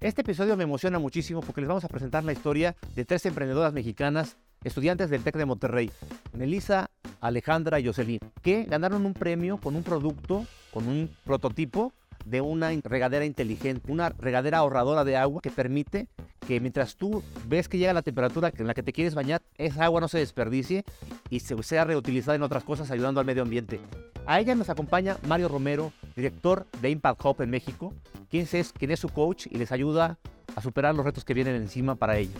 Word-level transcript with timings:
Este 0.00 0.20
episodio 0.20 0.56
me 0.56 0.62
emociona 0.62 1.00
muchísimo 1.00 1.40
porque 1.40 1.60
les 1.60 1.66
vamos 1.66 1.84
a 1.84 1.88
presentar 1.88 2.22
la 2.22 2.30
historia 2.30 2.76
de 2.94 3.04
tres 3.04 3.26
emprendedoras 3.26 3.72
mexicanas, 3.72 4.36
estudiantes 4.62 5.10
del 5.10 5.24
TEC 5.24 5.36
de 5.36 5.44
Monterrey, 5.44 5.90
Melissa, 6.32 6.88
Alejandra 7.20 7.80
y 7.80 7.86
Jocelyn, 7.86 8.20
que 8.40 8.62
ganaron 8.62 9.04
un 9.06 9.12
premio 9.12 9.56
con 9.56 9.74
un 9.74 9.82
producto, 9.82 10.46
con 10.72 10.86
un 10.86 11.10
prototipo 11.24 11.92
de 12.24 12.40
una 12.40 12.70
regadera 12.84 13.24
inteligente, 13.24 13.90
una 13.90 14.10
regadera 14.10 14.58
ahorradora 14.58 15.04
de 15.04 15.16
agua 15.16 15.40
que 15.42 15.50
permite 15.50 16.08
que 16.46 16.60
mientras 16.60 16.96
tú 16.96 17.22
ves 17.46 17.68
que 17.68 17.78
llega 17.78 17.92
la 17.92 18.02
temperatura 18.02 18.52
en 18.56 18.66
la 18.66 18.74
que 18.74 18.82
te 18.82 18.92
quieres 18.92 19.14
bañar, 19.14 19.42
esa 19.56 19.84
agua 19.84 20.00
no 20.00 20.08
se 20.08 20.18
desperdicie 20.18 20.84
y 21.30 21.40
se 21.40 21.60
sea 21.62 21.84
reutilizada 21.84 22.36
en 22.36 22.42
otras 22.42 22.64
cosas 22.64 22.90
ayudando 22.90 23.20
al 23.20 23.26
medio 23.26 23.42
ambiente. 23.42 23.80
A 24.26 24.40
ella 24.40 24.54
nos 24.54 24.70
acompaña 24.70 25.16
Mario 25.26 25.48
Romero, 25.48 25.92
director 26.14 26.66
de 26.80 26.90
Impact 26.90 27.24
Hub 27.24 27.42
en 27.42 27.50
México, 27.50 27.94
quien 28.30 28.46
es, 28.50 28.72
quien 28.72 28.90
es 28.90 29.00
su 29.00 29.08
coach 29.08 29.46
y 29.50 29.58
les 29.58 29.72
ayuda 29.72 30.18
a 30.54 30.62
superar 30.62 30.94
los 30.94 31.04
retos 31.04 31.24
que 31.24 31.34
vienen 31.34 31.54
encima 31.54 31.94
para 31.94 32.18
ellos. 32.18 32.36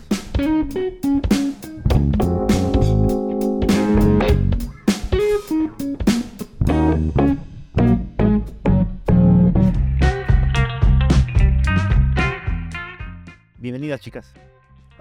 Bienvenidas, 13.69 14.01
chicas. 14.01 14.33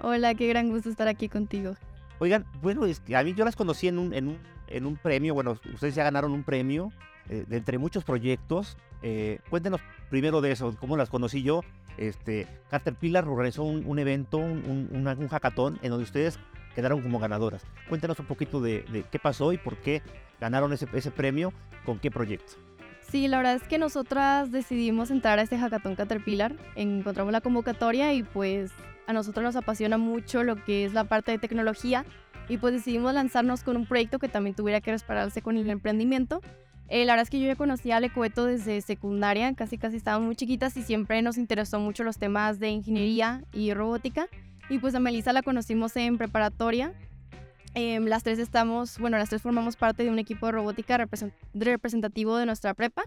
Hola, 0.02 0.34
qué 0.34 0.46
gran 0.46 0.68
gusto 0.68 0.90
estar 0.90 1.08
aquí 1.08 1.30
contigo. 1.30 1.74
Oigan, 2.18 2.44
bueno, 2.60 2.84
es 2.84 3.00
que 3.00 3.16
a 3.16 3.24
mí 3.24 3.32
yo 3.32 3.46
las 3.46 3.56
conocí 3.56 3.88
en 3.88 3.98
un, 3.98 4.12
en 4.12 4.28
un, 4.28 4.38
en 4.66 4.84
un 4.84 4.96
premio, 4.98 5.32
bueno, 5.32 5.58
ustedes 5.72 5.94
ya 5.94 6.04
ganaron 6.04 6.32
un 6.32 6.42
premio 6.44 6.92
eh, 7.30 7.46
de 7.48 7.56
entre 7.56 7.78
muchos 7.78 8.04
proyectos. 8.04 8.76
Eh, 9.00 9.38
cuéntenos 9.48 9.80
primero 10.10 10.42
de 10.42 10.52
eso, 10.52 10.76
cómo 10.78 10.98
las 10.98 11.08
conocí 11.08 11.42
yo. 11.42 11.62
Este, 11.96 12.46
Caterpillar 12.68 13.26
organizó 13.26 13.62
un, 13.62 13.86
un 13.86 13.98
evento, 13.98 14.36
un, 14.36 14.90
un, 14.92 15.06
un, 15.06 15.28
hackathon, 15.28 15.78
en 15.80 15.88
donde 15.88 16.04
ustedes 16.04 16.38
quedaron 16.74 17.00
como 17.00 17.18
ganadoras. 17.18 17.64
Cuéntenos 17.88 18.18
un 18.18 18.26
poquito 18.26 18.60
de, 18.60 18.82
de 18.92 19.02
qué 19.10 19.18
pasó 19.18 19.54
y 19.54 19.56
por 19.56 19.78
qué 19.78 20.02
ganaron 20.42 20.74
ese, 20.74 20.86
ese 20.92 21.10
premio, 21.10 21.54
con 21.86 21.98
qué 21.98 22.10
proyecto. 22.10 22.67
Sí, 23.10 23.26
la 23.26 23.38
verdad 23.38 23.54
es 23.54 23.62
que 23.62 23.78
nosotras 23.78 24.52
decidimos 24.52 25.10
entrar 25.10 25.38
a 25.38 25.42
este 25.42 25.56
hackathon 25.56 25.96
Caterpillar, 25.96 26.54
encontramos 26.76 27.32
la 27.32 27.40
convocatoria 27.40 28.12
y 28.12 28.22
pues 28.22 28.70
a 29.06 29.14
nosotros 29.14 29.42
nos 29.42 29.56
apasiona 29.56 29.96
mucho 29.96 30.44
lo 30.44 30.62
que 30.62 30.84
es 30.84 30.92
la 30.92 31.04
parte 31.04 31.32
de 31.32 31.38
tecnología 31.38 32.04
y 32.50 32.58
pues 32.58 32.74
decidimos 32.74 33.14
lanzarnos 33.14 33.62
con 33.62 33.78
un 33.78 33.86
proyecto 33.86 34.18
que 34.18 34.28
también 34.28 34.54
tuviera 34.54 34.82
que 34.82 34.90
respaldarse 34.90 35.40
con 35.40 35.56
el 35.56 35.70
emprendimiento. 35.70 36.42
Eh, 36.90 37.06
la 37.06 37.14
verdad 37.14 37.22
es 37.22 37.30
que 37.30 37.40
yo 37.40 37.46
ya 37.46 37.56
conocía 37.56 37.96
a 37.96 38.00
Lecoeto 38.00 38.44
desde 38.44 38.80
secundaria, 38.82 39.54
casi 39.54 39.78
casi 39.78 39.96
estábamos 39.96 40.26
muy 40.26 40.36
chiquitas 40.36 40.76
y 40.76 40.82
siempre 40.82 41.22
nos 41.22 41.38
interesó 41.38 41.80
mucho 41.80 42.04
los 42.04 42.18
temas 42.18 42.58
de 42.58 42.68
ingeniería 42.68 43.42
y 43.54 43.72
robótica. 43.72 44.26
Y 44.68 44.78
pues 44.78 44.94
a 44.94 45.00
Melissa 45.00 45.32
la 45.32 45.42
conocimos 45.42 45.96
en 45.96 46.18
preparatoria. 46.18 46.92
Eh, 47.80 48.00
las 48.00 48.24
tres 48.24 48.40
estamos, 48.40 48.98
bueno, 48.98 49.18
las 49.18 49.28
tres 49.28 49.40
formamos 49.40 49.76
parte 49.76 50.02
de 50.02 50.10
un 50.10 50.18
equipo 50.18 50.46
de 50.46 50.52
robótica 50.52 50.98
representativo 51.54 52.36
de 52.36 52.44
nuestra 52.44 52.74
prepa. 52.74 53.04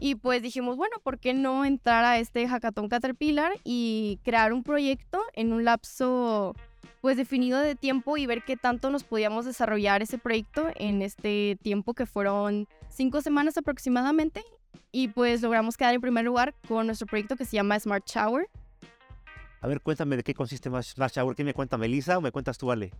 Y 0.00 0.16
pues 0.16 0.42
dijimos, 0.42 0.76
bueno, 0.76 0.96
¿por 1.04 1.20
qué 1.20 1.34
no 1.34 1.64
entrar 1.64 2.04
a 2.04 2.18
este 2.18 2.48
hackathon 2.48 2.88
Caterpillar 2.88 3.52
y 3.62 4.18
crear 4.24 4.52
un 4.52 4.64
proyecto 4.64 5.22
en 5.34 5.52
un 5.52 5.64
lapso 5.64 6.56
pues 7.00 7.16
definido 7.16 7.60
de 7.60 7.76
tiempo 7.76 8.16
y 8.16 8.26
ver 8.26 8.42
qué 8.42 8.56
tanto 8.56 8.90
nos 8.90 9.04
podíamos 9.04 9.44
desarrollar 9.44 10.02
ese 10.02 10.18
proyecto 10.18 10.66
en 10.74 11.00
este 11.00 11.56
tiempo 11.62 11.94
que 11.94 12.04
fueron 12.04 12.66
cinco 12.88 13.20
semanas 13.20 13.56
aproximadamente 13.56 14.42
y 14.90 15.06
pues 15.06 15.42
logramos 15.42 15.76
quedar 15.76 15.94
en 15.94 16.00
primer 16.00 16.24
lugar 16.24 16.56
con 16.66 16.86
nuestro 16.86 17.06
proyecto 17.06 17.36
que 17.36 17.44
se 17.44 17.52
llama 17.52 17.78
Smart 17.78 18.04
Shower. 18.04 18.48
A 19.60 19.68
ver, 19.68 19.80
cuéntame 19.80 20.16
de 20.16 20.24
qué 20.24 20.34
consiste 20.34 20.68
Smart 20.82 21.12
Shower. 21.12 21.36
¿Qué 21.36 21.44
me 21.44 21.54
cuenta 21.54 21.78
Melissa 21.78 22.18
o 22.18 22.20
me 22.20 22.32
cuentas 22.32 22.58
tú, 22.58 22.72
Ale? 22.72 22.90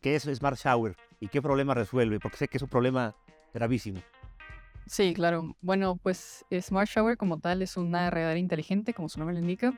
¿Qué 0.00 0.16
es 0.16 0.24
Smart 0.24 0.58
Shower 0.58 0.96
y 1.20 1.28
qué 1.28 1.42
problema 1.42 1.74
resuelve? 1.74 2.20
Porque 2.20 2.36
sé 2.36 2.48
que 2.48 2.58
es 2.58 2.62
un 2.62 2.68
problema 2.68 3.14
gravísimo. 3.54 4.00
Sí, 4.86 5.12
claro. 5.12 5.54
Bueno, 5.60 5.96
pues 5.96 6.44
Smart 6.60 6.88
Shower 6.88 7.16
como 7.16 7.38
tal 7.38 7.60
es 7.62 7.76
una 7.76 8.10
regadera 8.10 8.38
inteligente, 8.38 8.94
como 8.94 9.08
su 9.08 9.18
nombre 9.18 9.34
le 9.34 9.42
indica. 9.42 9.74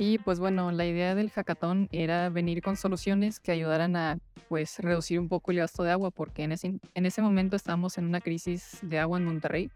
Y 0.00 0.18
pues 0.18 0.38
bueno, 0.38 0.70
la 0.70 0.86
idea 0.86 1.16
del 1.16 1.30
hackathon 1.30 1.88
era 1.90 2.28
venir 2.28 2.62
con 2.62 2.76
soluciones 2.76 3.40
que 3.40 3.50
ayudaran 3.50 3.96
a 3.96 4.18
pues 4.48 4.78
reducir 4.78 5.18
un 5.18 5.28
poco 5.28 5.50
el 5.50 5.58
gasto 5.58 5.82
de 5.82 5.90
agua, 5.90 6.12
porque 6.12 6.44
en 6.44 6.52
ese, 6.52 6.78
en 6.94 7.06
ese 7.06 7.20
momento 7.20 7.56
estábamos 7.56 7.98
en 7.98 8.04
una 8.04 8.20
crisis 8.20 8.78
de 8.82 9.00
agua 9.00 9.18
en 9.18 9.24
Monterrey. 9.24 9.70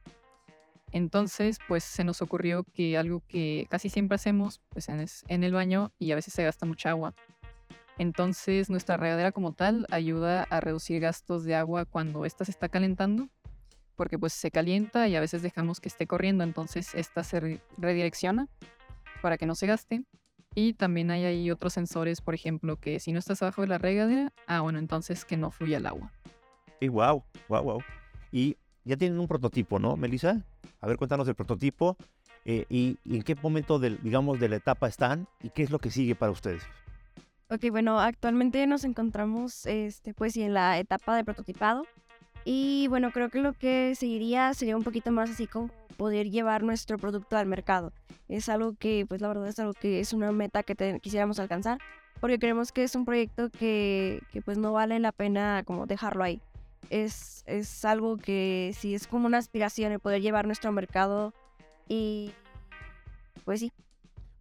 Entonces, 0.93 1.59
pues 1.67 1.83
se 1.83 2.05
nos 2.05 2.23
ocurrió 2.23 2.65
que 2.73 2.97
algo 2.97 3.21
que 3.27 3.67
casi 3.69 3.89
siempre 3.89 4.15
hacemos, 4.15 4.61
pues 4.69 4.89
en, 4.89 5.05
en 5.27 5.43
el 5.43 5.53
baño 5.53 5.91
y 5.99 6.13
a 6.13 6.15
veces 6.15 6.35
se 6.35 6.45
gasta 6.45 6.67
mucha 6.67 6.91
agua. 6.91 7.15
Entonces, 7.99 8.71
nuestra 8.71 8.97
regadera 8.97 9.33
como 9.33 9.53
tal 9.53 9.87
ayuda 9.91 10.45
a 10.45 10.61
reducir 10.61 11.01
gastos 11.01 11.45
de 11.45 11.55
agua 11.55 11.85
cuando 11.85 12.25
ésta 12.25 12.45
se 12.45 12.51
está 12.51 12.69
calentando, 12.69 13.29
porque 13.97 14.19
pues 14.19 14.33
se 14.33 14.51
calienta 14.51 15.09
y 15.09 15.17
a 15.17 15.21
veces 15.21 15.43
dejamos 15.43 15.81
que 15.81 15.89
esté 15.89 16.07
corriendo, 16.07 16.45
entonces 16.45 16.95
esta 16.95 17.23
se 17.23 17.61
redirecciona 17.77 18.49
para 19.21 19.39
que 19.39 19.47
no 19.47 19.55
se 19.55 19.67
gaste. 19.67 20.05
Y 20.55 20.75
también 20.75 21.11
hay 21.11 21.25
ahí 21.25 21.51
otros 21.51 21.73
sensores, 21.73 22.21
por 22.21 22.35
ejemplo, 22.35 22.77
que 22.77 23.01
si 23.01 23.13
no 23.13 23.19
estás 23.19 23.41
abajo 23.43 23.63
de 23.63 23.69
la 23.69 23.79
regadera, 23.79 24.33
ah, 24.47 24.61
bueno, 24.61 24.79
entonces 24.79 25.25
que 25.25 25.37
no 25.37 25.51
fluya 25.51 25.79
el 25.79 25.87
agua. 25.87 26.13
Y 26.81 26.89
wow, 26.89 27.23
wow, 27.49 27.63
wow. 27.63 27.83
Y 28.31 28.57
ya 28.85 28.97
tienen 28.97 29.19
un 29.19 29.29
prototipo, 29.29 29.79
¿no, 29.79 29.97
Melissa? 29.97 30.45
A 30.81 30.87
ver, 30.87 30.99
cuéntanos 30.99 31.27
el 31.29 31.35
prototipo 31.35 31.97
eh, 32.45 32.67
y, 32.69 32.99
y, 33.05 33.17
en 33.17 33.23
qué 33.23 33.35
momento, 33.37 33.79
del, 33.79 34.03
digamos, 34.03 34.41
de 34.41 34.49
la 34.49 34.57
etapa 34.57 34.89
están 34.89 35.27
y 35.43 35.51
qué 35.51 35.63
es 35.63 35.71
lo 35.71 35.79
que 35.79 35.91
sigue 35.91 36.15
para 36.15 36.33
ustedes. 36.33 36.63
Ok, 37.53 37.71
bueno, 37.71 38.01
actualmente 38.01 38.67
nos 38.67 38.83
encontramos, 38.83 39.67
este, 39.67 40.15
pues, 40.15 40.35
en 40.39 40.55
la 40.55 40.79
etapa 40.79 41.15
de 41.15 41.23
prototipado. 41.23 41.85
Y 42.47 42.87
bueno, 42.89 43.13
creo 43.13 43.29
que 43.29 43.41
lo 43.41 43.53
que 43.53 43.95
seguiría 43.95 44.55
sería 44.55 44.75
un 44.75 44.83
poquito 44.83 45.13
más 45.13 45.29
así 45.29 45.47
como 45.47 45.69
poder 45.99 46.31
llevar 46.31 46.63
nuestro 46.63 46.97
producto 46.97 47.37
al 47.37 47.45
mercado. 47.45 47.93
Es 48.31 48.49
algo 48.49 48.75
que, 48.75 49.05
pues 49.07 49.21
la 49.21 49.29
verdad 49.29 49.49
es 49.49 49.59
algo 49.59 49.75
que 49.75 50.01
es 50.01 50.15
una 50.15 50.33
meta 50.33 50.63
que 50.63 50.75
te, 50.75 50.99
quisiéramos 51.01 51.39
alcanzar, 51.41 51.77
porque 52.21 52.39
creemos 52.39 52.73
que 52.73 52.85
es 52.85 52.95
un 52.95 53.05
proyecto 53.05 53.51
que, 53.51 54.23
que, 54.33 54.41
pues 54.41 54.57
no 54.57 54.73
vale 54.73 54.99
la 54.99 55.13
pena 55.13 55.63
como 55.67 55.85
dejarlo 55.85 56.25
ahí. 56.25 56.41
Es, 56.89 57.45
es 57.47 57.85
algo 57.85 58.17
que 58.17 58.73
sí 58.79 58.95
es 58.95 59.07
como 59.07 59.27
una 59.27 59.37
aspiración 59.37 59.93
el 59.93 60.01
poder 60.01 60.23
llevar 60.23 60.47
nuestro 60.47 60.73
mercado 60.73 61.35
y 61.87 62.33
pues 63.45 63.61
sí. 63.61 63.73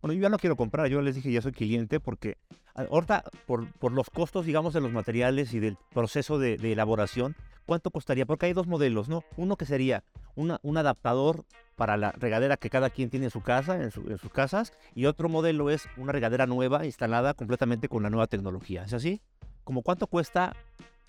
Bueno, 0.02 0.14
yo 0.14 0.22
ya 0.22 0.30
no 0.30 0.40
quiero 0.40 0.56
comprar, 0.56 0.88
yo 0.88 1.02
les 1.02 1.16
dije 1.16 1.32
ya 1.32 1.42
soy 1.42 1.52
cliente 1.52 2.00
porque 2.00 2.38
ahorita 2.74 3.24
por, 3.46 3.92
los 3.92 4.10
costos, 4.10 4.46
digamos, 4.46 4.74
de 4.74 4.82
los 4.82 4.92
materiales 4.92 5.54
y 5.54 5.60
del 5.60 5.78
proceso 5.94 6.40
de, 6.40 6.56
elaboración, 6.56 7.36
¿cuánto 7.66 7.92
costaría? 7.92 8.26
Porque 8.26 8.48
hay 8.48 8.54
dos 8.54 8.66
modelos, 8.66 9.10
¿no? 9.10 9.24
Uno 9.38 9.58
que 9.58 9.66
sería 9.66 10.04
un 10.36 10.78
adaptador 10.78 11.46
para 11.76 11.98
la 11.98 12.12
regadera 12.14 12.58
que 12.58 12.70
cada 12.70 12.90
quien 12.90 13.10
tiene 13.10 13.26
en 13.28 13.32
su 13.32 13.42
casa, 13.42 13.76
en, 13.76 13.92
su, 13.92 14.02
en, 14.10 14.18
sus 14.18 14.32
casas, 14.32 14.74
y 14.96 15.06
otro 15.06 15.30
modelo 15.30 15.70
es 15.70 15.88
una 15.98 16.12
regadera 16.12 16.48
nueva 16.48 16.86
instalada 16.86 17.34
completamente 17.34 17.88
con 17.88 18.02
la 18.04 18.10
nueva 18.10 18.28
tecnología. 18.28 18.84
¿Es 18.84 18.94
así? 18.94 19.22
¿Como 19.64 19.84
cuánto 19.84 20.08
cuesta 20.08 20.56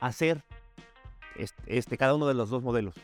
hacer 0.01 0.45
este, 1.67 1.97
cada 1.97 2.15
uno 2.15 2.27
de 2.27 2.35
los 2.35 2.51
dos 2.51 2.63
modelos? 2.63 2.95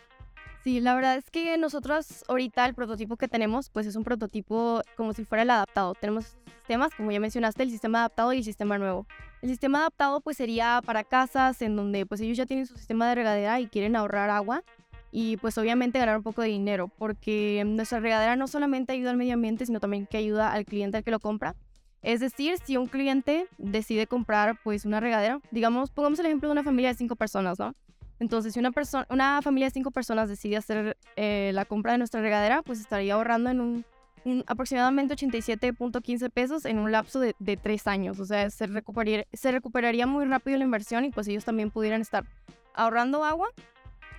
Sí, 0.64 0.80
la 0.80 0.94
verdad 0.94 1.16
es 1.16 1.30
que 1.30 1.56
nosotros 1.56 2.24
ahorita 2.28 2.66
el 2.66 2.74
prototipo 2.74 3.16
que 3.16 3.28
tenemos, 3.28 3.70
pues 3.70 3.86
es 3.86 3.96
un 3.96 4.04
prototipo 4.04 4.82
como 4.96 5.12
si 5.12 5.24
fuera 5.24 5.42
el 5.42 5.50
adaptado. 5.50 5.94
Tenemos 5.94 6.36
sistemas, 6.58 6.92
como 6.94 7.12
ya 7.12 7.20
mencionaste, 7.20 7.62
el 7.62 7.70
sistema 7.70 8.00
adaptado 8.00 8.32
y 8.32 8.38
el 8.38 8.44
sistema 8.44 8.76
nuevo. 8.76 9.06
El 9.40 9.50
sistema 9.50 9.78
adaptado 9.80 10.20
pues 10.20 10.36
sería 10.36 10.82
para 10.84 11.04
casas 11.04 11.62
en 11.62 11.76
donde 11.76 12.06
pues 12.06 12.20
ellos 12.20 12.36
ya 12.36 12.44
tienen 12.44 12.66
su 12.66 12.76
sistema 12.76 13.08
de 13.08 13.14
regadera 13.14 13.60
y 13.60 13.68
quieren 13.68 13.94
ahorrar 13.94 14.30
agua 14.30 14.64
y 15.12 15.36
pues 15.38 15.56
obviamente 15.58 15.98
ganar 15.98 16.16
un 16.18 16.22
poco 16.22 16.42
de 16.42 16.48
dinero 16.48 16.88
porque 16.98 17.62
nuestra 17.64 18.00
regadera 18.00 18.36
no 18.36 18.48
solamente 18.48 18.92
ayuda 18.92 19.10
al 19.10 19.16
medio 19.16 19.34
ambiente 19.34 19.64
sino 19.64 19.80
también 19.80 20.06
que 20.06 20.18
ayuda 20.18 20.52
al 20.52 20.64
cliente 20.64 20.98
al 20.98 21.04
que 21.04 21.12
lo 21.12 21.20
compra. 21.20 21.54
Es 22.02 22.20
decir, 22.20 22.56
si 22.64 22.76
un 22.76 22.86
cliente 22.86 23.46
decide 23.58 24.06
comprar 24.06 24.58
pues 24.62 24.84
una 24.84 25.00
regadera, 25.00 25.40
digamos, 25.50 25.90
pongamos 25.90 26.18
el 26.18 26.26
ejemplo 26.26 26.48
de 26.48 26.52
una 26.52 26.62
familia 26.64 26.90
de 26.90 26.96
cinco 26.96 27.16
personas, 27.16 27.58
¿no? 27.58 27.74
Entonces, 28.20 28.52
si 28.52 28.58
una, 28.58 28.72
una 29.10 29.42
familia 29.42 29.66
de 29.66 29.70
cinco 29.70 29.90
personas 29.90 30.28
decide 30.28 30.56
hacer 30.56 30.96
eh, 31.16 31.52
la 31.54 31.64
compra 31.64 31.92
de 31.92 31.98
nuestra 31.98 32.20
regadera, 32.20 32.62
pues 32.62 32.80
estaría 32.80 33.14
ahorrando 33.14 33.50
en 33.50 33.60
un, 33.60 33.84
aproximadamente 34.46 35.14
87.15 35.14 36.30
pesos 36.30 36.64
en 36.64 36.78
un 36.78 36.92
lapso 36.92 37.20
de, 37.20 37.56
tres 37.56 37.86
años. 37.86 38.18
O 38.20 38.24
sea, 38.24 38.50
se 38.50 38.66
recuperaría, 38.66 39.26
se 39.32 39.52
recuperaría 39.52 40.06
muy 40.06 40.24
rápido 40.24 40.58
la 40.58 40.64
inversión 40.64 41.04
y 41.04 41.10
pues 41.10 41.28
ellos 41.28 41.44
también 41.44 41.70
pudieran 41.70 42.00
estar 42.00 42.24
ahorrando 42.74 43.24
agua 43.24 43.48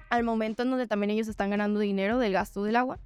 al 0.10 0.24
momento 0.24 0.63
en 0.63 0.72
donde 0.72 0.88
también 0.88 1.12
ellos 1.12 1.28
están 1.28 1.50
ganando 1.50 1.80
dinero 1.80 2.18
del 2.18 2.34
gasto 2.34 2.63
del 2.63 2.75
agua. 2.75 3.00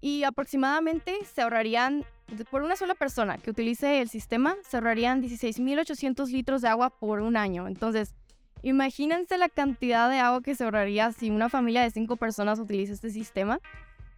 Y 0.00 0.24
aproximadamente 0.24 1.16
se 1.32 1.40
ahorrarían, 1.40 2.04
por 2.50 2.62
una 2.62 2.76
sola 2.76 2.94
persona 2.94 3.38
que 3.38 3.50
utilice 3.50 4.02
el 4.02 4.10
sistema, 4.10 4.54
se 4.68 4.76
ahorrarían 4.76 5.22
16.800 5.22 6.30
litros 6.30 6.60
de 6.60 6.68
agua 6.68 6.90
por 6.90 7.20
un 7.20 7.38
año. 7.38 7.66
Entonces, 7.66 8.14
Imagínense 8.64 9.36
la 9.36 9.50
cantidad 9.50 10.08
de 10.08 10.20
agua 10.20 10.40
que 10.42 10.54
se 10.54 10.64
ahorraría 10.64 11.12
si 11.12 11.28
una 11.28 11.50
familia 11.50 11.82
de 11.82 11.90
cinco 11.90 12.16
personas 12.16 12.58
utiliza 12.58 12.94
este 12.94 13.10
sistema. 13.10 13.60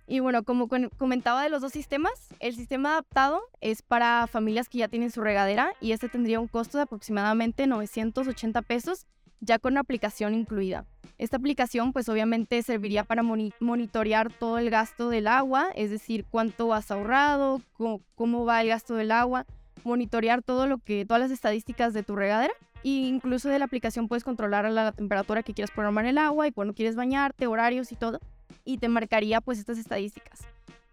Y 0.06 0.20
bueno, 0.20 0.44
como 0.44 0.68
comentaba 0.96 1.42
de 1.42 1.48
los 1.48 1.62
dos 1.62 1.72
sistemas, 1.72 2.12
el 2.38 2.54
sistema 2.54 2.92
adaptado 2.92 3.42
es 3.60 3.82
para 3.82 4.28
familias 4.28 4.68
que 4.68 4.78
ya 4.78 4.86
tienen 4.86 5.10
su 5.10 5.20
regadera 5.20 5.72
y 5.80 5.90
este 5.90 6.08
tendría 6.08 6.38
un 6.38 6.46
costo 6.46 6.78
de 6.78 6.84
aproximadamente 6.84 7.66
980 7.66 8.62
pesos, 8.62 9.08
ya 9.40 9.58
con 9.58 9.72
una 9.72 9.80
aplicación 9.80 10.32
incluida. 10.32 10.84
Esta 11.18 11.38
aplicación 11.38 11.92
pues 11.92 12.08
obviamente 12.08 12.62
serviría 12.62 13.02
para 13.02 13.24
monitorear 13.24 14.32
todo 14.32 14.58
el 14.58 14.70
gasto 14.70 15.08
del 15.08 15.26
agua, 15.26 15.70
es 15.74 15.90
decir, 15.90 16.24
cuánto 16.30 16.72
has 16.72 16.92
ahorrado, 16.92 17.62
cómo, 17.72 18.00
cómo 18.14 18.44
va 18.44 18.62
el 18.62 18.68
gasto 18.68 18.94
del 18.94 19.10
agua, 19.10 19.44
monitorear 19.82 20.40
todo 20.40 20.68
lo 20.68 20.78
que, 20.78 21.04
todas 21.04 21.20
las 21.20 21.32
estadísticas 21.32 21.92
de 21.94 22.04
tu 22.04 22.14
regadera 22.14 22.54
e 22.86 23.08
incluso 23.08 23.48
de 23.48 23.58
la 23.58 23.64
aplicación 23.64 24.06
puedes 24.06 24.22
controlar 24.22 24.70
la 24.70 24.92
temperatura 24.92 25.42
que 25.42 25.54
quieras 25.54 25.72
programar 25.72 26.06
el 26.06 26.18
agua 26.18 26.46
y 26.46 26.52
cuando 26.52 26.72
quieres 26.72 26.94
bañarte, 26.94 27.48
horarios 27.48 27.90
y 27.90 27.96
todo 27.96 28.20
y 28.64 28.78
te 28.78 28.88
marcaría 28.88 29.40
pues 29.40 29.58
estas 29.58 29.78
estadísticas. 29.78 30.40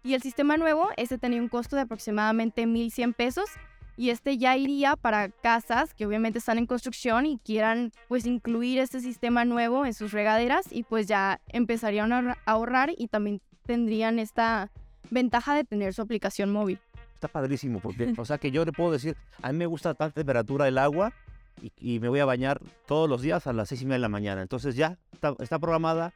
Y 0.02 0.14
el 0.14 0.22
sistema 0.22 0.56
nuevo, 0.56 0.88
ese 0.96 1.18
tenía 1.18 1.40
un 1.40 1.48
costo 1.48 1.76
de 1.76 1.82
aproximadamente 1.82 2.66
1.100 2.66 3.14
pesos 3.14 3.48
y 3.96 4.10
este 4.10 4.38
ya 4.38 4.56
iría 4.56 4.96
para 4.96 5.28
casas 5.28 5.94
que 5.94 6.04
obviamente 6.04 6.40
están 6.40 6.58
en 6.58 6.66
construcción 6.66 7.26
y 7.26 7.38
quieran 7.38 7.92
pues 8.08 8.26
incluir 8.26 8.80
este 8.80 9.00
sistema 9.00 9.44
nuevo 9.44 9.86
en 9.86 9.94
sus 9.94 10.10
regaderas 10.10 10.66
y 10.72 10.82
pues 10.82 11.06
ya 11.06 11.40
empezarían 11.46 12.12
a 12.12 12.36
ahorrar 12.44 12.90
y 12.96 13.06
también 13.06 13.40
tendrían 13.66 14.18
esta 14.18 14.72
ventaja 15.10 15.54
de 15.54 15.62
tener 15.62 15.94
su 15.94 16.02
aplicación 16.02 16.50
móvil. 16.50 16.80
Está 17.14 17.28
padrísimo 17.28 17.78
porque, 17.78 18.12
o 18.18 18.24
sea 18.24 18.38
que 18.38 18.50
yo 18.50 18.64
le 18.64 18.72
puedo 18.72 18.90
decir, 18.90 19.16
a 19.42 19.52
mí 19.52 19.58
me 19.58 19.66
gusta 19.66 19.94
tanta 19.94 20.14
temperatura 20.14 20.64
del 20.64 20.78
agua 20.78 21.12
y, 21.60 22.00
me 22.00 22.08
voy 22.08 22.20
a 22.20 22.24
bañar 22.24 22.60
todos 22.86 23.08
los 23.08 23.22
días 23.22 23.46
a 23.46 23.52
las 23.52 23.68
seis 23.68 23.82
y 23.82 23.84
media 23.84 23.94
de 23.94 24.00
la 24.00 24.08
mañana. 24.08 24.42
Entonces 24.42 24.76
ya 24.76 24.98
está 25.38 25.58
programada 25.58 26.12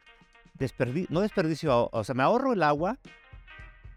no 1.08 1.20
desperdicio, 1.20 1.88
o 1.92 2.04
sea, 2.04 2.14
me 2.14 2.22
ahorro 2.22 2.52
el 2.52 2.62
agua, 2.62 2.98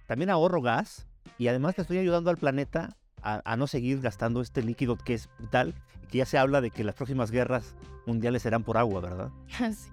también 0.05 0.29
ahorro 0.29 0.61
gas 0.61 1.07
y 1.37 1.47
además 1.47 1.75
te 1.75 1.81
estoy 1.81 1.97
ayudando 1.97 2.29
al 2.29 2.37
planeta 2.37 2.97
a, 3.23 3.55
no 3.55 3.67
seguir 3.67 4.01
gastando 4.01 4.41
este 4.41 4.63
líquido 4.63 4.97
que 4.97 5.13
es 5.13 5.29
vital 5.37 5.75
y 6.03 6.07
que 6.07 6.17
ya 6.19 6.25
se 6.25 6.37
habla 6.37 6.59
de 6.59 6.71
que 6.71 6.83
las 6.83 6.95
próximas 6.95 7.29
guerras 7.29 7.75
mundiales 8.05 8.41
serán 8.41 8.63
por 8.63 8.77
agua, 8.77 9.01
¿verdad? 9.01 9.29
Sí. 9.73 9.89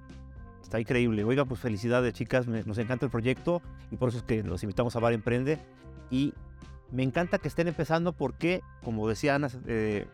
Está 0.63 0.81
increíble. 0.81 1.25
Oiga, 1.25 1.47
pues 1.47 1.61
felicidades, 1.61 2.13
chicas. 2.13 2.47
nos 2.47 2.77
encanta 2.77 3.07
el 3.07 3.11
proyecto 3.11 3.63
y 3.91 3.97
por 3.97 4.11
eso 4.11 4.19
es 4.19 4.25
que 4.25 4.43
los 4.43 4.63
invitamos 4.63 4.95
a 4.97 5.01
Bar 5.01 5.15
Emprende. 5.15 5.59
Y 6.11 6.35
me 6.91 7.03
encanta 7.03 7.39
que 7.39 7.49
estén 7.49 7.69
empezando 7.69 8.13
porque, 8.13 8.61
como 8.85 9.09
decían 9.09 9.47
eh, 9.67 10.07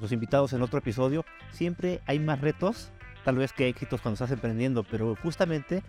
los 0.00 0.12
invitados 0.12 0.52
en 0.52 0.62
otro 0.62 0.78
episodio, 0.78 1.24
siempre 1.50 2.00
hay 2.06 2.18
más 2.18 2.40
retos 2.40 2.90
tal 3.24 3.36
vez 3.36 3.52
que 3.52 3.68
éxitos 3.68 4.00
cuando 4.00 4.14
estás 4.14 4.30
emprendiendo, 4.30 4.82
pero 4.84 5.14
justamente 5.16 5.82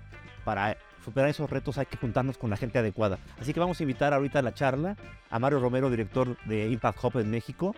para 0.43 0.77
superar 1.03 1.29
esos 1.29 1.49
retos 1.49 1.77
hay 1.77 1.85
que 1.85 1.97
juntarnos 1.97 2.37
con 2.37 2.49
la 2.49 2.57
gente 2.57 2.79
adecuada. 2.79 3.17
Así 3.39 3.53
que 3.53 3.59
vamos 3.59 3.79
a 3.79 3.83
invitar 3.83 4.13
ahorita 4.13 4.39
a 4.39 4.41
la 4.41 4.53
charla 4.53 4.97
a 5.29 5.39
Mario 5.39 5.59
Romero, 5.59 5.89
director 5.89 6.37
de 6.45 6.69
Impact 6.69 7.03
Hub 7.03 7.19
en 7.19 7.31
México, 7.31 7.75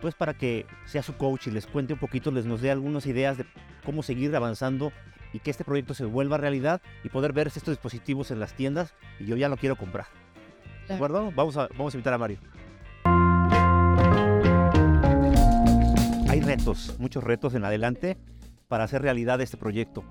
pues 0.00 0.14
para 0.14 0.34
que 0.34 0.66
sea 0.84 1.02
su 1.02 1.16
coach 1.16 1.46
y 1.46 1.50
les 1.50 1.66
cuente 1.66 1.92
un 1.92 1.98
poquito, 1.98 2.30
les 2.30 2.44
nos 2.44 2.60
dé 2.60 2.70
algunas 2.70 3.06
ideas 3.06 3.38
de 3.38 3.46
cómo 3.84 4.02
seguir 4.02 4.34
avanzando 4.34 4.92
y 5.32 5.38
que 5.38 5.50
este 5.50 5.64
proyecto 5.64 5.94
se 5.94 6.04
vuelva 6.04 6.36
realidad 6.36 6.82
y 7.04 7.08
poder 7.08 7.32
ver 7.32 7.46
estos 7.46 7.68
dispositivos 7.68 8.30
en 8.30 8.40
las 8.40 8.54
tiendas 8.54 8.94
y 9.18 9.26
yo 9.26 9.36
ya 9.36 9.48
lo 9.48 9.56
quiero 9.56 9.76
comprar. 9.76 10.06
¿De 10.88 10.94
acuerdo? 10.94 11.32
Vamos 11.34 11.56
a, 11.56 11.68
vamos 11.68 11.94
a 11.94 11.96
invitar 11.96 12.12
a 12.12 12.18
Mario. 12.18 12.38
Hay 16.32 16.40
retos, 16.40 16.96
muchos 16.98 17.22
retos 17.22 17.54
en 17.54 17.62
adelante 17.62 18.16
para 18.66 18.84
hacer 18.84 19.02
realidad 19.02 19.38
este 19.42 19.58
proyecto. 19.58 20.02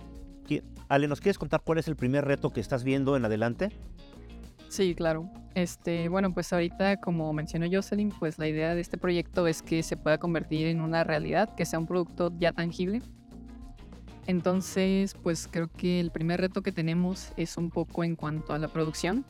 Ale, 0.88 1.08
¿nos 1.08 1.20
quieres 1.20 1.40
contar 1.40 1.62
cuál 1.66 1.80
es 1.80 1.88
el 1.88 1.96
primer 1.96 2.26
reto 2.26 2.52
que 2.52 2.60
estás 2.60 2.84
viendo 2.84 3.18
en 3.18 3.26
adelante? 3.26 3.72
Sí, 4.70 4.94
claro. 4.94 5.32
Este, 5.56 6.10
bueno, 6.10 6.32
pues 6.32 6.54
ahorita, 6.54 6.98
como 6.98 7.34
mencionó 7.34 7.66
Jocelyn, 7.72 8.10
pues 8.20 8.38
la 8.38 8.48
idea 8.48 8.76
de 8.76 8.82
este 8.82 9.00
proyecto 9.00 9.48
es 9.48 9.64
que 9.64 9.82
se 9.82 9.98
pueda 9.98 10.20
convertir 10.20 10.68
en 10.68 10.82
una 10.82 11.04
realidad, 11.04 11.56
que 11.56 11.66
sea 11.66 11.80
un 11.80 11.88
producto 11.88 12.32
ya 12.38 12.52
tangible. 12.52 13.02
Entonces, 14.28 15.16
pues 15.24 15.50
creo 15.50 15.70
que 15.70 16.00
el 16.00 16.12
primer 16.12 16.40
reto 16.40 16.62
que 16.62 16.72
tenemos 16.72 17.34
es 17.36 17.58
un 17.58 17.72
poco 17.72 18.04
en 18.04 18.16
cuanto 18.16 18.54
a 18.54 18.60
la 18.60 18.68
producción, 18.68 19.26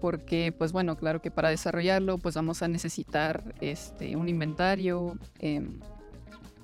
porque, 0.00 0.50
pues 0.50 0.72
bueno, 0.72 0.96
claro 0.96 1.22
que 1.22 1.30
para 1.30 1.50
desarrollarlo, 1.50 2.18
pues 2.18 2.34
vamos 2.34 2.60
a 2.64 2.66
necesitar 2.66 3.54
este, 3.60 4.16
un 4.16 4.28
inventario, 4.28 5.16
em, 5.38 5.78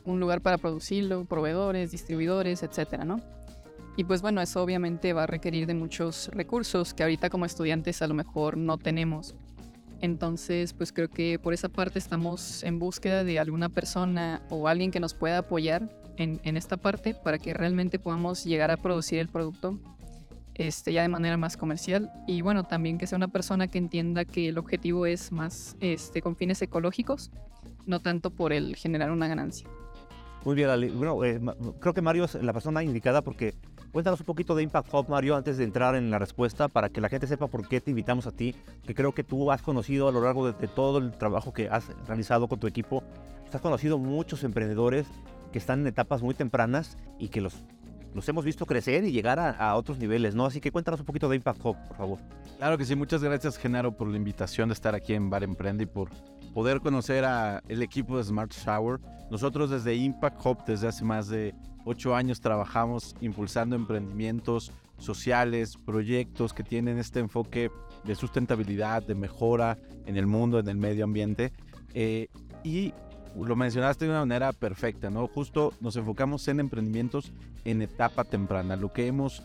un 0.04 0.20
lugar 0.20 0.40
para 0.40 0.58
producirlo, 0.58 1.24
proveedores, 1.24 1.90
distribuidores, 1.90 2.62
etcétera, 2.62 3.04
¿no? 3.04 3.20
Y 3.96 4.04
pues 4.04 4.22
bueno, 4.22 4.40
eso 4.40 4.62
obviamente 4.62 5.12
va 5.12 5.22
a 5.24 5.26
requerir 5.26 5.66
de 5.66 5.74
muchos 5.74 6.28
recursos 6.32 6.94
que 6.94 7.04
ahorita 7.04 7.30
como 7.30 7.44
estudiantes 7.44 8.02
a 8.02 8.06
lo 8.08 8.14
mejor 8.14 8.56
no 8.56 8.76
tenemos. 8.76 9.34
Entonces, 10.00 10.72
pues 10.72 10.92
creo 10.92 11.08
que 11.08 11.38
por 11.38 11.54
esa 11.54 11.68
parte 11.68 11.98
estamos 11.98 12.62
en 12.64 12.78
búsqueda 12.78 13.24
de 13.24 13.38
alguna 13.38 13.68
persona 13.68 14.42
o 14.50 14.68
alguien 14.68 14.90
que 14.90 15.00
nos 15.00 15.14
pueda 15.14 15.38
apoyar 15.38 15.88
en, 16.16 16.40
en 16.42 16.56
esta 16.56 16.76
parte 16.76 17.14
para 17.14 17.38
que 17.38 17.54
realmente 17.54 17.98
podamos 17.98 18.44
llegar 18.44 18.70
a 18.70 18.76
producir 18.76 19.20
el 19.20 19.28
producto 19.28 19.78
este, 20.54 20.92
ya 20.92 21.02
de 21.02 21.08
manera 21.08 21.36
más 21.36 21.56
comercial. 21.56 22.12
Y 22.26 22.42
bueno, 22.42 22.64
también 22.64 22.98
que 22.98 23.06
sea 23.06 23.16
una 23.16 23.28
persona 23.28 23.68
que 23.68 23.78
entienda 23.78 24.24
que 24.24 24.48
el 24.48 24.58
objetivo 24.58 25.06
es 25.06 25.32
más 25.32 25.76
este, 25.80 26.22
con 26.22 26.36
fines 26.36 26.62
ecológicos, 26.62 27.30
no 27.86 28.00
tanto 28.00 28.30
por 28.30 28.52
el 28.52 28.76
generar 28.76 29.10
una 29.10 29.28
ganancia. 29.28 29.68
Muy 30.44 30.54
bien. 30.54 30.68
Bueno, 30.98 31.24
eh, 31.24 31.40
creo 31.80 31.94
que 31.94 32.02
Mario 32.02 32.24
es 32.24 32.34
la 32.34 32.52
persona 32.52 32.82
indicada 32.82 33.22
porque 33.22 33.54
cuéntanos 33.92 34.20
un 34.20 34.26
poquito 34.26 34.54
de 34.54 34.62
Impact 34.62 34.92
Hub, 34.92 35.08
Mario, 35.08 35.36
antes 35.36 35.56
de 35.56 35.64
entrar 35.64 35.94
en 35.94 36.10
la 36.10 36.18
respuesta, 36.18 36.68
para 36.68 36.90
que 36.90 37.00
la 37.00 37.08
gente 37.08 37.26
sepa 37.26 37.46
por 37.46 37.66
qué 37.66 37.80
te 37.80 37.90
invitamos 37.90 38.26
a 38.26 38.32
ti, 38.32 38.54
que 38.86 38.94
creo 38.94 39.12
que 39.12 39.24
tú 39.24 39.50
has 39.50 39.62
conocido 39.62 40.06
a 40.06 40.12
lo 40.12 40.20
largo 40.20 40.52
de, 40.52 40.68
todo 40.68 40.98
el 40.98 41.12
trabajo 41.12 41.54
que 41.54 41.68
has 41.70 41.88
realizado 42.06 42.46
con 42.46 42.60
tu 42.60 42.66
equipo, 42.66 43.02
has 43.52 43.60
conocido 43.60 43.98
muchos 43.98 44.42
emprendedores 44.44 45.06
que 45.52 45.58
están 45.58 45.80
en 45.80 45.86
etapas 45.86 46.22
muy 46.22 46.34
tempranas 46.34 46.98
y 47.18 47.28
que 47.28 47.40
los, 47.40 47.62
los 48.14 48.28
hemos 48.28 48.44
visto 48.44 48.64
crecer 48.64 49.04
y 49.04 49.12
llegar 49.12 49.38
a, 49.40 49.74
otros 49.74 49.98
niveles, 49.98 50.34
¿no? 50.34 50.46
Así 50.46 50.60
que 50.60 50.70
cuéntanos 50.70 51.00
un 51.00 51.06
poquito 51.06 51.28
de 51.28 51.36
Impact 51.36 51.64
Hub, 51.64 51.76
por 51.88 51.96
favor. 51.96 52.18
Claro 52.58 52.78
que 52.78 52.84
sí, 52.84 52.94
muchas 52.94 53.22
gracias 53.22 53.58
Genaro 53.58 53.96
por 53.96 54.08
la 54.08 54.16
invitación 54.16 54.68
de 54.68 54.74
estar 54.74 54.94
aquí 54.94 55.14
en 55.14 55.28
Bar 55.28 55.42
Emprende 55.42 55.84
y 55.84 55.86
por 55.86 56.10
poder 56.54 56.80
conocer 56.80 57.24
a 57.24 57.62
el 57.68 57.82
equipo 57.82 58.16
de 58.16 58.24
Smart 58.24 58.52
Shower. 58.52 59.00
Nosotros 59.30 59.70
desde 59.70 59.96
Impact 59.96 60.46
Hub, 60.46 60.64
desde 60.64 60.88
hace 60.88 61.04
más 61.04 61.28
de 61.28 61.54
ocho 61.84 62.14
años, 62.14 62.40
trabajamos 62.40 63.16
impulsando 63.20 63.74
emprendimientos 63.74 64.70
sociales, 64.98 65.76
proyectos 65.76 66.54
que 66.54 66.62
tienen 66.62 66.98
este 66.98 67.18
enfoque 67.18 67.70
de 68.04 68.14
sustentabilidad, 68.14 69.02
de 69.02 69.16
mejora 69.16 69.76
en 70.06 70.16
el 70.16 70.26
mundo, 70.26 70.60
en 70.60 70.68
el 70.68 70.76
medio 70.76 71.04
ambiente. 71.04 71.52
Eh, 71.94 72.28
y 72.62 72.94
lo 73.36 73.56
mencionaste 73.56 74.04
de 74.04 74.10
una 74.10 74.20
manera 74.20 74.52
perfecta, 74.52 75.10
¿no? 75.10 75.26
Justo 75.26 75.72
nos 75.80 75.96
enfocamos 75.96 76.46
en 76.48 76.60
emprendimientos 76.60 77.32
en 77.64 77.82
etapa 77.82 78.24
temprana. 78.24 78.76
Lo 78.76 78.92
que 78.92 79.06
hemos 79.06 79.42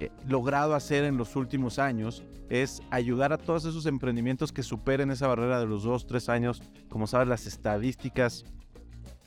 eh, 0.00 0.10
logrado 0.26 0.74
hacer 0.74 1.04
en 1.04 1.16
los 1.16 1.36
últimos 1.36 1.78
años 1.78 2.24
es 2.50 2.82
ayudar 2.90 3.32
a 3.32 3.38
todos 3.38 3.64
esos 3.64 3.86
emprendimientos 3.86 4.52
que 4.52 4.62
superen 4.62 5.10
esa 5.10 5.28
barrera 5.28 5.60
de 5.60 5.66
los 5.66 5.84
dos, 5.84 6.06
tres 6.06 6.28
años. 6.28 6.62
Como 6.88 7.06
sabes, 7.06 7.28
las 7.28 7.46
estadísticas 7.46 8.44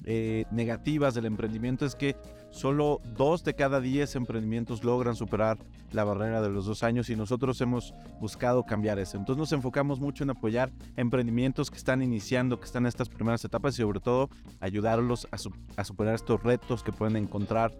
eh, 0.03 0.45
negativas 0.51 1.13
del 1.13 1.25
emprendimiento 1.25 1.85
es 1.85 1.95
que 1.95 2.15
solo 2.55 3.01
dos 3.17 3.43
de 3.43 3.53
cada 3.53 3.81
diez 3.81 4.15
emprendimientos 4.15 4.83
logran 4.83 5.15
superar 5.15 5.57
la 5.91 6.05
barrera 6.05 6.41
de 6.41 6.49
los 6.49 6.65
dos 6.65 6.83
años 6.83 7.09
y 7.09 7.15
nosotros 7.15 7.59
hemos 7.59 7.93
buscado 8.21 8.63
cambiar 8.63 8.97
eso. 8.97 9.17
Entonces 9.17 9.39
nos 9.39 9.51
enfocamos 9.51 9.99
mucho 9.99 10.23
en 10.23 10.29
apoyar 10.29 10.71
emprendimientos 10.95 11.69
que 11.69 11.77
están 11.77 12.01
iniciando, 12.01 12.57
que 12.57 12.65
están 12.65 12.83
en 12.83 12.87
estas 12.87 13.09
primeras 13.09 13.43
etapas 13.43 13.77
y 13.77 13.81
sobre 13.81 13.99
todo 13.99 14.29
ayudarlos 14.61 15.27
a, 15.31 15.83
superar 15.83 16.15
estos 16.15 16.41
retos 16.43 16.81
que 16.81 16.93
pueden 16.93 17.17
encontrar 17.17 17.73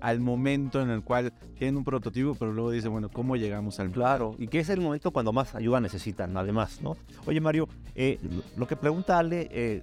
al 0.00 0.20
momento 0.20 0.82
en 0.82 0.90
el 0.90 1.02
cual 1.02 1.32
tienen 1.56 1.78
un 1.78 1.84
prototipo, 1.84 2.34
pero 2.34 2.52
luego 2.52 2.70
dicen, 2.70 2.92
bueno, 2.92 3.08
¿cómo 3.08 3.34
llegamos 3.34 3.80
al 3.80 3.90
Claro, 3.90 4.34
y 4.38 4.46
que 4.46 4.60
es 4.60 4.68
el 4.68 4.80
momento 4.80 5.10
cuando 5.10 5.32
más 5.32 5.54
ayuda 5.54 5.80
necesitan, 5.80 6.36
además, 6.36 6.80
¿no? 6.82 6.96
Oye, 7.26 7.40
Mario, 7.40 7.66
eh, 7.94 8.20
lo 8.56 8.68
que 8.68 8.76
pregunta 8.76 9.18
Ale, 9.18 9.48
eh, 9.50 9.82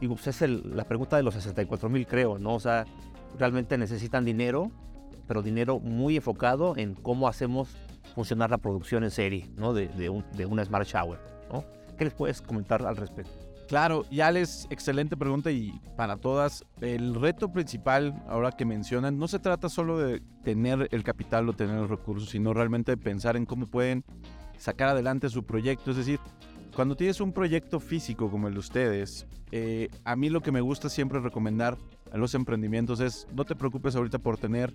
pues 0.00 0.26
es 0.26 0.40
la 0.64 0.84
pregunta 0.84 1.16
de 1.16 1.22
los 1.22 1.34
64 1.34 1.88
mil, 1.88 2.06
creo, 2.06 2.38
¿no? 2.38 2.54
O 2.54 2.60
sea, 2.60 2.86
realmente 3.38 3.78
necesitan 3.78 4.24
dinero, 4.24 4.70
pero 5.26 5.42
dinero 5.42 5.80
muy 5.80 6.16
enfocado 6.16 6.76
en 6.76 6.94
cómo 6.94 7.28
hacemos 7.28 7.68
funcionar 8.14 8.50
la 8.50 8.58
producción 8.58 9.04
en 9.04 9.10
serie, 9.10 9.48
¿no? 9.56 9.72
De, 9.72 10.10
un, 10.10 10.24
de 10.36 10.46
una 10.46 10.64
Smart 10.64 10.86
Shower, 10.86 11.18
¿no? 11.50 11.64
¿Qué 11.96 12.04
les 12.04 12.14
puedes 12.14 12.42
comentar 12.42 12.84
al 12.84 12.96
respecto? 12.96 13.32
Claro, 13.68 14.04
ya 14.10 14.30
les 14.30 14.66
excelente 14.70 15.16
pregunta 15.16 15.50
y 15.50 15.72
para 15.96 16.16
todas, 16.16 16.64
el 16.80 17.14
reto 17.14 17.50
principal 17.52 18.22
ahora 18.28 18.52
que 18.52 18.66
mencionan 18.66 19.18
no 19.18 19.28
se 19.28 19.38
trata 19.38 19.68
solo 19.68 19.98
de 19.98 20.20
tener 20.42 20.88
el 20.90 21.02
capital 21.04 21.48
o 21.48 21.54
tener 21.54 21.76
los 21.76 21.88
recursos, 21.88 22.28
sino 22.28 22.52
realmente 22.52 22.92
de 22.92 22.96
pensar 22.98 23.36
en 23.36 23.46
cómo 23.46 23.66
pueden 23.66 24.04
sacar 24.58 24.88
adelante 24.88 25.30
su 25.30 25.44
proyecto. 25.44 25.92
Es 25.92 25.96
decir, 25.96 26.20
cuando 26.74 26.96
tienes 26.96 27.20
un 27.20 27.32
proyecto 27.32 27.80
físico 27.80 28.30
como 28.30 28.48
el 28.48 28.54
de 28.54 28.60
ustedes, 28.60 29.26
eh, 29.52 29.88
a 30.04 30.16
mí 30.16 30.28
lo 30.28 30.42
que 30.42 30.52
me 30.52 30.60
gusta 30.60 30.88
siempre 30.88 31.20
recomendar 31.20 31.78
a 32.12 32.18
los 32.18 32.34
emprendimientos 32.34 33.00
es 33.00 33.26
no 33.34 33.44
te 33.44 33.56
preocupes 33.56 33.96
ahorita 33.96 34.18
por 34.18 34.38
tener 34.38 34.72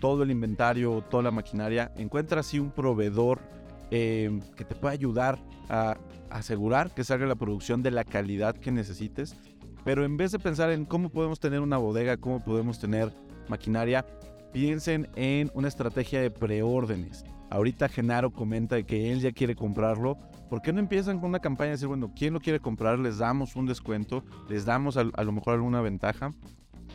todo 0.00 0.24
el 0.24 0.30
inventario, 0.30 1.02
toda 1.08 1.22
la 1.22 1.30
maquinaria, 1.30 1.92
encuentra 1.96 2.40
así 2.40 2.58
un 2.58 2.70
proveedor 2.70 3.40
eh, 3.90 4.40
que 4.56 4.64
te 4.64 4.74
pueda 4.74 4.92
ayudar 4.92 5.38
a 5.68 5.96
asegurar 6.30 6.92
que 6.92 7.04
salga 7.04 7.26
la 7.26 7.36
producción 7.36 7.82
de 7.82 7.90
la 7.90 8.04
calidad 8.04 8.56
que 8.56 8.72
necesites. 8.72 9.36
Pero 9.84 10.04
en 10.04 10.16
vez 10.16 10.32
de 10.32 10.38
pensar 10.38 10.70
en 10.70 10.84
cómo 10.84 11.08
podemos 11.08 11.40
tener 11.40 11.60
una 11.60 11.76
bodega, 11.76 12.16
cómo 12.16 12.42
podemos 12.42 12.78
tener 12.78 13.12
maquinaria, 13.48 14.04
piensen 14.52 15.08
en 15.16 15.50
una 15.54 15.68
estrategia 15.68 16.20
de 16.20 16.30
preórdenes. 16.30 17.24
Ahorita 17.50 17.88
Genaro 17.88 18.30
comenta 18.30 18.82
que 18.82 19.12
él 19.12 19.20
ya 19.20 19.32
quiere 19.32 19.54
comprarlo. 19.54 20.16
¿Por 20.48 20.62
qué 20.62 20.72
no 20.72 20.80
empiezan 20.80 21.18
con 21.18 21.30
una 21.30 21.40
campaña 21.40 21.68
de 21.68 21.72
decir, 21.72 21.88
bueno, 21.88 22.12
¿quién 22.16 22.32
lo 22.32 22.40
quiere 22.40 22.60
comprar? 22.60 22.98
Les 22.98 23.18
damos 23.18 23.56
un 23.56 23.66
descuento, 23.66 24.24
les 24.48 24.64
damos 24.64 24.96
a, 24.96 25.04
lo 25.04 25.32
mejor 25.32 25.54
alguna 25.54 25.80
ventaja, 25.80 26.30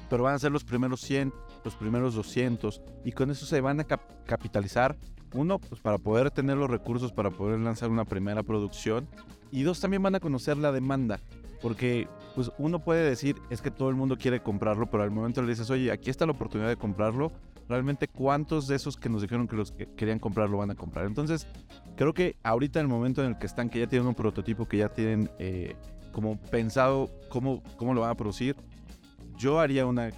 pero 0.10 0.24
van 0.24 0.36
a 0.36 0.40
ser 0.40 0.52
los 0.52 0.64
primeros 0.64 1.02
100, 1.02 1.34
los 1.64 1.76
primeros 1.76 2.16
200 2.16 2.82
y 3.04 3.12
con 3.12 3.32
eso 3.32 3.46
se 3.46 3.62
van 3.62 3.80
a 3.80 3.84
capitalizar. 3.84 4.98
Uno, 5.34 5.60
pues 5.60 5.82
para 5.82 5.98
poder 5.98 6.32
tener 6.32 6.56
los 6.58 6.70
recursos 6.70 7.12
para 7.12 7.32
poder 7.32 7.60
lanzar 7.60 7.90
una 7.90 8.06
primera 8.06 8.44
producción 8.44 9.08
y 9.52 9.64
dos, 9.64 9.80
también 9.80 10.02
van 10.04 10.16
a 10.16 10.20
conocer 10.20 10.58
la 10.58 10.72
demanda. 10.72 11.20
Porque 11.62 12.08
pues 12.36 12.52
uno 12.58 12.80
puede 12.80 13.08
decir, 13.10 13.36
es 13.50 13.62
que 13.62 13.72
todo 13.72 13.90
el 13.90 13.96
mundo 13.96 14.18
quiere 14.18 14.42
comprarlo, 14.42 14.90
pero 14.90 15.04
al 15.04 15.12
momento 15.12 15.42
le 15.42 15.50
dices, 15.50 15.70
oye, 15.70 15.92
aquí 15.92 16.10
está 16.10 16.26
la 16.26 16.34
oportunidad 16.34 16.70
de 16.70 16.78
comprarlo, 16.78 17.32
realmente 17.68 18.08
cuántos 18.08 18.68
de 18.68 18.76
esos 18.76 18.96
que 18.96 19.10
nos 19.10 19.22
dijeron 19.22 19.48
que 19.48 19.56
los 19.56 19.72
que 19.72 19.88
querían 19.96 20.20
comprarlo 20.20 20.58
van 20.58 20.72
a 20.72 20.76
comprar. 20.76 21.06
Entonces, 21.06 21.48
creo 21.96 22.14
que 22.14 22.38
ahorita 22.44 22.80
en 22.80 22.86
el 22.86 22.90
momento 22.90 23.24
en 23.24 23.30
el 23.30 23.38
que 23.40 23.48
están, 23.48 23.70
que 23.70 23.80
ya 23.80 23.88
tienen 23.88 24.08
un 24.08 24.16
prototipo, 24.16 24.68
que 24.68 24.78
ya 24.78 24.90
tienen 24.90 25.32
eh, 25.40 25.76
como 26.12 26.38
pensado 26.38 27.10
cómo, 27.30 27.64
cómo 27.76 27.94
lo 27.94 28.02
van 28.02 28.12
a 28.12 28.16
producir, 28.16 28.56
yo 29.38 29.60
haría 29.60 29.86
una 29.86 30.12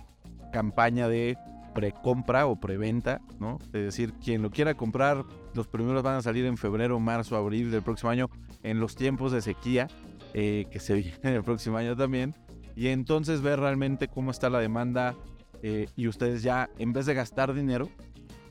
campaña 0.51 1.07
de 1.07 1.38
precompra 1.73 2.47
o 2.47 2.59
preventa, 2.59 3.21
¿no? 3.39 3.59
Es 3.65 3.71
decir, 3.71 4.13
quien 4.13 4.41
lo 4.41 4.49
quiera 4.49 4.73
comprar, 4.75 5.23
los 5.53 5.67
primeros 5.67 6.03
van 6.03 6.15
a 6.15 6.21
salir 6.21 6.45
en 6.45 6.57
febrero, 6.57 6.99
marzo, 6.99 7.35
abril 7.35 7.71
del 7.71 7.83
próximo 7.83 8.09
año, 8.09 8.29
en 8.63 8.79
los 8.79 8.95
tiempos 8.95 9.31
de 9.31 9.41
sequía. 9.41 9.88
Eh, 10.33 10.67
que 10.71 10.79
se 10.79 10.93
viene 11.21 11.35
el 11.35 11.43
próximo 11.43 11.77
año 11.77 11.95
también. 11.95 12.35
Y 12.75 12.88
entonces 12.88 13.41
ver 13.41 13.59
realmente 13.59 14.07
cómo 14.07 14.31
está 14.31 14.49
la 14.49 14.59
demanda 14.59 15.15
eh, 15.61 15.88
y 15.95 16.07
ustedes 16.07 16.43
ya, 16.43 16.69
en 16.77 16.93
vez 16.93 17.05
de 17.05 17.13
gastar 17.13 17.53
dinero 17.53 17.89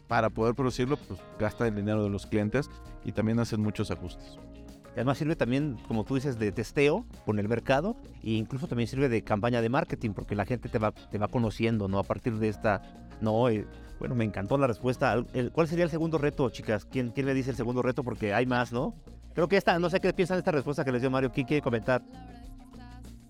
para 0.06 0.30
poder 0.30 0.54
producirlo, 0.54 0.96
pues 0.96 1.20
gastan 1.38 1.68
el 1.68 1.76
dinero 1.76 2.02
de 2.02 2.10
los 2.10 2.26
clientes 2.26 2.70
y 3.04 3.12
también 3.12 3.38
hacen 3.38 3.60
muchos 3.60 3.90
ajustes. 3.90 4.38
Además 4.98 5.18
sirve 5.18 5.36
también, 5.36 5.76
como 5.86 6.04
tú 6.04 6.16
dices, 6.16 6.38
de 6.38 6.50
testeo 6.50 7.06
con 7.24 7.38
el 7.38 7.48
mercado 7.48 7.96
e 8.22 8.32
incluso 8.32 8.66
también 8.66 8.88
sirve 8.88 9.08
de 9.08 9.22
campaña 9.22 9.62
de 9.62 9.68
marketing 9.68 10.10
porque 10.10 10.34
la 10.34 10.44
gente 10.44 10.68
te 10.68 10.78
va, 10.78 10.90
te 10.92 11.18
va 11.18 11.28
conociendo, 11.28 11.86
¿no? 11.86 12.00
A 12.00 12.02
partir 12.02 12.36
de 12.38 12.48
esta, 12.48 12.82
no, 13.20 13.48
eh, 13.48 13.64
bueno, 14.00 14.16
me 14.16 14.24
encantó 14.24 14.58
la 14.58 14.66
respuesta. 14.66 15.24
¿Cuál 15.52 15.68
sería 15.68 15.84
el 15.84 15.90
segundo 15.90 16.18
reto, 16.18 16.50
chicas? 16.50 16.84
¿Quién, 16.84 17.10
¿Quién 17.10 17.26
me 17.26 17.34
dice 17.34 17.50
el 17.50 17.56
segundo 17.56 17.80
reto? 17.80 18.02
Porque 18.02 18.34
hay 18.34 18.46
más, 18.46 18.72
¿no? 18.72 18.94
Creo 19.34 19.48
que 19.48 19.56
esta, 19.56 19.78
no 19.78 19.88
sé 19.88 20.00
qué 20.00 20.12
piensan 20.12 20.36
de 20.36 20.40
esta 20.40 20.50
respuesta 20.50 20.84
que 20.84 20.90
les 20.90 21.00
dio 21.00 21.10
Mario. 21.10 21.30
¿Quién 21.30 21.46
quiere 21.46 21.62
comentar? 21.62 22.02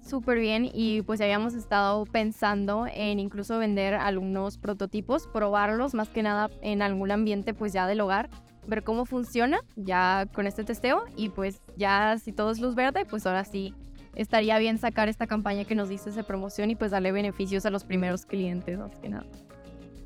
Súper 0.00 0.38
bien 0.38 0.70
y 0.72 1.02
pues 1.02 1.20
habíamos 1.20 1.52
estado 1.52 2.06
pensando 2.06 2.86
en 2.94 3.20
incluso 3.20 3.58
vender 3.58 3.92
algunos 3.92 4.56
prototipos, 4.56 5.26
probarlos 5.26 5.92
más 5.92 6.08
que 6.08 6.22
nada 6.22 6.48
en 6.62 6.80
algún 6.80 7.10
ambiente 7.10 7.52
pues 7.52 7.74
ya 7.74 7.86
del 7.86 8.00
hogar, 8.00 8.30
ver 8.68 8.84
cómo 8.84 9.06
funciona 9.06 9.60
ya 9.76 10.26
con 10.32 10.46
este 10.46 10.62
testeo 10.62 11.04
y 11.16 11.30
pues 11.30 11.60
ya 11.76 12.16
si 12.18 12.32
todo 12.32 12.50
es 12.50 12.60
luz 12.60 12.74
verde 12.74 13.04
pues 13.04 13.26
ahora 13.26 13.44
sí 13.44 13.74
estaría 14.14 14.58
bien 14.58 14.78
sacar 14.78 15.08
esta 15.08 15.26
campaña 15.26 15.64
que 15.64 15.74
nos 15.74 15.88
dice 15.88 16.10
de 16.10 16.24
promoción 16.24 16.70
y 16.70 16.76
pues 16.76 16.90
darle 16.90 17.12
beneficios 17.12 17.66
a 17.66 17.70
los 17.70 17.84
primeros 17.84 18.26
clientes 18.26 18.78
más 18.78 18.96
que 18.98 19.08
nada. 19.08 19.26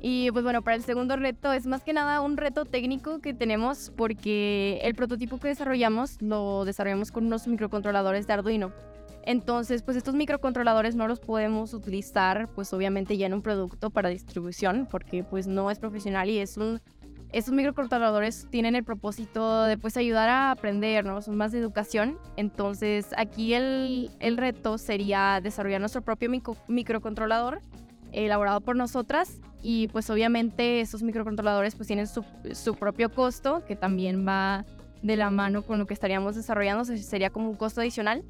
Y 0.05 0.31
pues 0.31 0.43
bueno, 0.43 0.61
para 0.61 0.75
el 0.75 0.83
segundo 0.83 1.15
reto 1.15 1.53
es 1.53 1.65
más 1.65 1.83
que 1.83 1.93
nada 1.93 2.19
un 2.21 2.35
reto 2.35 2.65
técnico 2.65 3.19
que 3.19 3.33
tenemos 3.33 3.91
porque 3.95 4.79
el 4.83 4.95
prototipo 4.95 5.39
que 5.39 5.47
desarrollamos 5.47 6.21
lo 6.21 6.65
desarrollamos 6.65 7.11
con 7.11 7.25
unos 7.25 7.47
microcontroladores 7.47 8.27
de 8.27 8.33
Arduino. 8.33 8.71
Entonces, 9.25 9.81
pues 9.81 9.95
estos 9.95 10.15
microcontroladores 10.15 10.95
no 10.95 11.07
los 11.07 11.21
podemos 11.21 11.73
utilizar 11.73 12.49
pues 12.49 12.73
obviamente 12.73 13.17
ya 13.17 13.27
en 13.27 13.33
un 13.33 13.41
producto 13.41 13.89
para 13.89 14.09
distribución 14.09 14.87
porque 14.91 15.23
pues 15.23 15.47
no 15.47 15.71
es 15.71 15.79
profesional 15.79 16.29
y 16.29 16.39
es 16.39 16.57
un 16.57 16.81
estos 17.33 17.53
microcontroladores 17.53 18.47
tienen 18.51 18.75
el 18.75 18.83
propósito 18.83 19.63
de 19.63 19.77
pues 19.77 19.97
ayudar 19.97 20.29
a 20.29 20.51
aprender, 20.51 21.03
¿no? 21.03 21.21
Son 21.21 21.35
más 21.35 21.51
de 21.51 21.59
educación. 21.59 22.19
Entonces 22.37 23.07
aquí 23.17 23.55
el, 23.55 24.11
el 24.19 24.37
reto 24.37 24.77
sería 24.77 25.41
desarrollar 25.41 25.79
nuestro 25.79 26.03
propio 26.03 26.29
microcontrolador 26.67 27.59
elaborado 28.11 28.61
por 28.61 28.75
nosotras 28.75 29.39
y 29.63 29.87
pues 29.87 30.09
obviamente 30.11 30.81
estos 30.81 31.01
microcontroladores 31.01 31.73
pues 31.73 31.87
tienen 31.87 32.05
su, 32.05 32.23
su, 32.53 32.75
propio 32.75 33.11
costo 33.11 33.63
que 33.65 33.75
también 33.75 34.27
va 34.27 34.65
de 35.01 35.17
la 35.17 35.31
mano 35.31 35.63
con 35.63 35.79
lo 35.79 35.87
que 35.87 35.95
estaríamos 35.95 36.35
desarrollando, 36.35 36.85
sería 36.85 37.31
como 37.31 37.49
un 37.49 37.55
costo 37.55 37.81
adicional. 37.81 38.23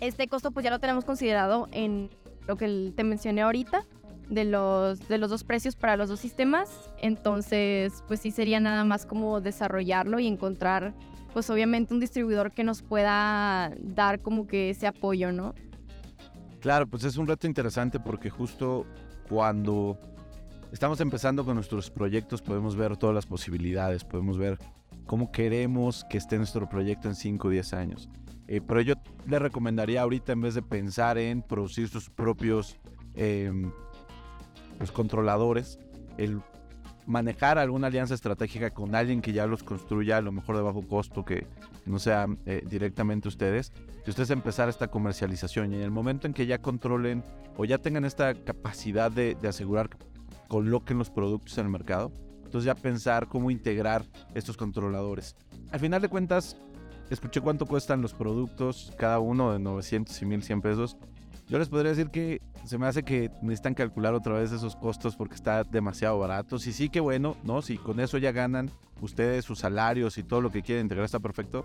Este 0.00 0.28
costo 0.28 0.52
pues 0.52 0.62
ya 0.62 0.70
lo 0.70 0.78
tenemos 0.78 1.04
considerado 1.04 1.66
en 1.72 2.10
lo 2.46 2.54
que 2.54 2.92
te 2.94 3.02
mencioné 3.02 3.42
ahorita 3.42 3.84
de 4.28 4.44
los, 4.44 5.06
de 5.08 5.18
los 5.18 5.30
dos 5.30 5.44
precios 5.44 5.76
para 5.76 5.96
los 5.96 6.08
dos 6.08 6.20
sistemas, 6.20 6.90
entonces 7.00 8.04
pues 8.06 8.20
sí 8.20 8.30
sería 8.30 8.60
nada 8.60 8.84
más 8.84 9.06
como 9.06 9.40
desarrollarlo 9.40 10.18
y 10.18 10.26
encontrar 10.26 10.94
pues 11.32 11.50
obviamente 11.50 11.94
un 11.94 12.00
distribuidor 12.00 12.52
que 12.52 12.64
nos 12.64 12.82
pueda 12.82 13.72
dar 13.80 14.20
como 14.20 14.46
que 14.46 14.70
ese 14.70 14.86
apoyo, 14.86 15.32
¿no? 15.32 15.54
Claro, 16.60 16.86
pues 16.86 17.04
es 17.04 17.16
un 17.16 17.26
reto 17.26 17.46
interesante 17.46 18.00
porque 18.00 18.30
justo 18.30 18.84
cuando 19.28 19.98
estamos 20.72 21.00
empezando 21.00 21.44
con 21.44 21.54
nuestros 21.54 21.90
proyectos 21.90 22.42
podemos 22.42 22.76
ver 22.76 22.96
todas 22.96 23.14
las 23.14 23.26
posibilidades, 23.26 24.04
podemos 24.04 24.38
ver 24.38 24.58
cómo 25.06 25.30
queremos 25.30 26.04
que 26.10 26.18
esté 26.18 26.36
nuestro 26.36 26.68
proyecto 26.68 27.08
en 27.08 27.14
5 27.14 27.48
o 27.48 27.50
10 27.50 27.72
años. 27.74 28.08
Eh, 28.48 28.60
pero 28.66 28.80
yo 28.80 28.94
le 29.26 29.38
recomendaría 29.38 30.02
ahorita 30.02 30.32
en 30.32 30.40
vez 30.40 30.54
de 30.54 30.62
pensar 30.62 31.18
en 31.18 31.42
producir 31.42 31.88
sus 31.88 32.08
propios 32.08 32.78
em, 33.14 33.70
los 34.78 34.92
controladores, 34.92 35.78
el 36.16 36.40
manejar 37.08 37.58
alguna 37.58 37.86
alianza 37.86 38.14
estratégica 38.14 38.70
con 38.70 38.94
alguien 38.94 39.22
que 39.22 39.32
ya 39.32 39.46
los 39.46 39.62
construya 39.62 40.18
a 40.18 40.20
lo 40.20 40.30
mejor 40.30 40.56
de 40.56 40.62
bajo 40.62 40.86
costo, 40.86 41.24
que 41.24 41.46
no 41.86 41.98
sea 41.98 42.26
eh, 42.44 42.62
directamente 42.68 43.28
ustedes, 43.28 43.72
y 44.06 44.10
ustedes 44.10 44.30
empezar 44.30 44.68
esta 44.68 44.88
comercialización 44.88 45.72
y 45.72 45.76
en 45.76 45.82
el 45.82 45.90
momento 45.90 46.26
en 46.26 46.34
que 46.34 46.46
ya 46.46 46.58
controlen 46.58 47.24
o 47.56 47.64
ya 47.64 47.78
tengan 47.78 48.04
esta 48.04 48.34
capacidad 48.34 49.10
de, 49.10 49.36
asegurar 49.48 49.88
que 49.88 49.96
coloquen 50.48 50.98
los 50.98 51.08
productos 51.08 51.56
en 51.56 51.64
el 51.64 51.72
mercado, 51.72 52.12
entonces 52.44 52.66
ya 52.66 52.74
pensar 52.74 53.26
cómo 53.26 53.50
integrar 53.50 54.04
estos 54.34 54.58
controladores. 54.58 55.34
Al 55.70 55.80
final 55.80 56.02
de 56.02 56.08
cuentas, 56.08 56.58
escuché 57.08 57.40
cuánto 57.40 57.64
cuestan 57.64 58.02
los 58.02 58.12
productos, 58.12 58.92
cada 58.98 59.18
uno 59.18 59.52
de 59.52 59.58
900 59.58 60.20
y 60.20 60.26
1100 60.26 60.60
pesos. 60.60 60.96
Yo 61.48 61.58
les 61.58 61.68
podría 61.68 61.90
decir 61.90 62.10
que 62.10 62.42
se 62.64 62.76
me 62.76 62.86
hace 62.86 63.02
que 63.02 63.30
necesitan 63.40 63.72
calcular 63.72 64.12
otra 64.12 64.34
vez 64.34 64.52
esos 64.52 64.76
costos 64.76 65.16
porque 65.16 65.34
está 65.34 65.64
demasiado 65.64 66.18
barato. 66.18 66.56
Y 66.56 66.60
sí, 66.60 66.90
que 66.90 67.00
bueno, 67.00 67.36
¿no? 67.42 67.62
Si 67.62 67.78
con 67.78 68.00
eso 68.00 68.18
ya 68.18 68.32
ganan 68.32 68.70
ustedes 69.00 69.46
sus 69.46 69.60
salarios 69.60 70.18
y 70.18 70.22
todo 70.22 70.42
lo 70.42 70.50
que 70.50 70.62
quieren 70.62 70.84
integrar 70.84 71.06
está 71.06 71.20
perfecto. 71.20 71.64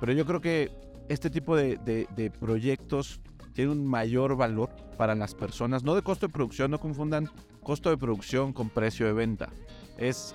Pero 0.00 0.12
yo 0.12 0.26
creo 0.26 0.42
que 0.42 0.70
este 1.08 1.30
tipo 1.30 1.56
de, 1.56 1.78
de, 1.78 2.30
proyectos 2.30 3.20
tiene 3.54 3.72
un 3.72 3.86
mayor 3.86 4.36
valor 4.36 4.68
para 4.98 5.14
las 5.14 5.34
personas. 5.34 5.82
No 5.82 5.94
de 5.94 6.02
costo 6.02 6.26
de 6.26 6.32
producción, 6.32 6.70
no 6.70 6.78
confundan 6.78 7.30
costo 7.62 7.88
de 7.88 7.96
producción 7.96 8.52
con 8.52 8.68
precio 8.68 9.06
de 9.06 9.14
venta. 9.14 9.48
Es, 9.96 10.34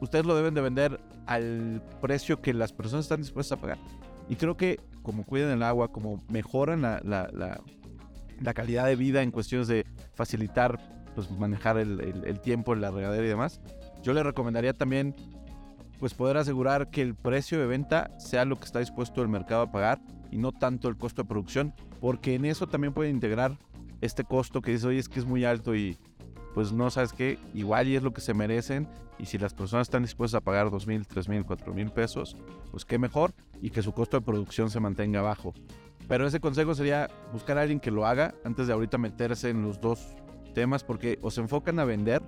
ustedes 0.00 0.24
lo 0.24 0.36
deben 0.36 0.54
de 0.54 0.60
vender 0.60 1.00
al 1.26 1.82
precio 2.00 2.40
que 2.40 2.54
las 2.54 2.72
personas 2.72 3.06
están 3.06 3.22
dispuestas 3.22 3.58
a 3.58 3.60
pagar. 3.60 3.78
Y 4.28 4.36
creo 4.36 4.56
que 4.56 4.78
como 5.02 5.24
cuidan 5.24 5.50
el 5.50 5.64
agua, 5.64 5.88
como 5.88 6.22
mejoran 6.28 6.82
la, 6.82 7.00
la 7.02 7.28
la 7.32 7.60
calidad 8.54 8.86
de 8.86 8.96
vida 8.96 9.22
en 9.22 9.30
cuestiones 9.30 9.68
de 9.68 9.86
facilitar, 10.14 10.78
pues 11.14 11.30
manejar 11.30 11.78
el, 11.78 12.00
el, 12.24 12.40
tiempo 12.40 12.72
en 12.72 12.80
la 12.80 12.90
regadera 12.90 13.24
y 13.24 13.28
demás. 13.28 13.60
Yo 14.02 14.12
le 14.12 14.22
recomendaría 14.22 14.72
también 14.72 15.14
pues 15.98 16.14
poder 16.14 16.38
asegurar 16.38 16.90
que 16.90 17.02
el 17.02 17.14
precio 17.14 17.60
de 17.60 17.66
venta 17.66 18.10
sea 18.18 18.44
lo 18.44 18.56
que 18.56 18.64
está 18.64 18.78
dispuesto 18.78 19.20
el 19.20 19.28
mercado 19.28 19.62
a 19.62 19.70
pagar 19.70 20.00
y 20.30 20.38
no 20.38 20.52
tanto 20.52 20.88
el 20.88 20.96
costo 20.96 21.22
de 21.22 21.28
producción, 21.28 21.74
porque 22.00 22.34
en 22.34 22.46
eso 22.46 22.66
también 22.66 22.94
puede 22.94 23.10
integrar 23.10 23.58
este 24.00 24.24
costo 24.24 24.62
que 24.62 24.72
dice, 24.72 24.86
oye, 24.86 24.98
es 24.98 25.08
que 25.08 25.20
es 25.20 25.26
muy 25.26 25.44
alto 25.44 25.74
y 25.74 25.98
pues 26.54 26.72
no 26.72 26.90
sabes 26.90 27.12
qué, 27.12 27.38
igual 27.54 27.88
y 27.88 27.96
es 27.96 28.02
lo 28.02 28.12
que 28.12 28.20
se 28.20 28.34
merecen 28.34 28.88
y 29.18 29.26
si 29.26 29.38
las 29.38 29.54
personas 29.54 29.86
están 29.86 30.02
dispuestas 30.02 30.38
a 30.38 30.44
pagar 30.44 30.70
dos 30.70 30.86
mil, 30.86 31.06
tres 31.06 31.28
mil, 31.28 31.44
cuatro 31.44 31.74
mil 31.74 31.90
pesos, 31.90 32.36
pues 32.70 32.84
qué 32.84 32.98
mejor 32.98 33.32
y 33.60 33.70
que 33.70 33.82
su 33.82 33.92
costo 33.92 34.18
de 34.18 34.24
producción 34.24 34.70
se 34.70 34.80
mantenga 34.80 35.20
bajo. 35.20 35.52
Pero 36.08 36.26
ese 36.26 36.40
consejo 36.40 36.74
sería 36.74 37.08
buscar 37.32 37.58
a 37.58 37.62
alguien 37.62 37.80
que 37.80 37.90
lo 37.90 38.06
haga 38.06 38.34
antes 38.44 38.66
de 38.66 38.72
ahorita 38.72 38.98
meterse 38.98 39.50
en 39.50 39.62
los 39.62 39.80
dos 39.80 40.16
temas 40.54 40.82
porque 40.82 41.18
o 41.22 41.30
se 41.30 41.40
enfocan 41.40 41.78
a 41.78 41.84
vender 41.84 42.22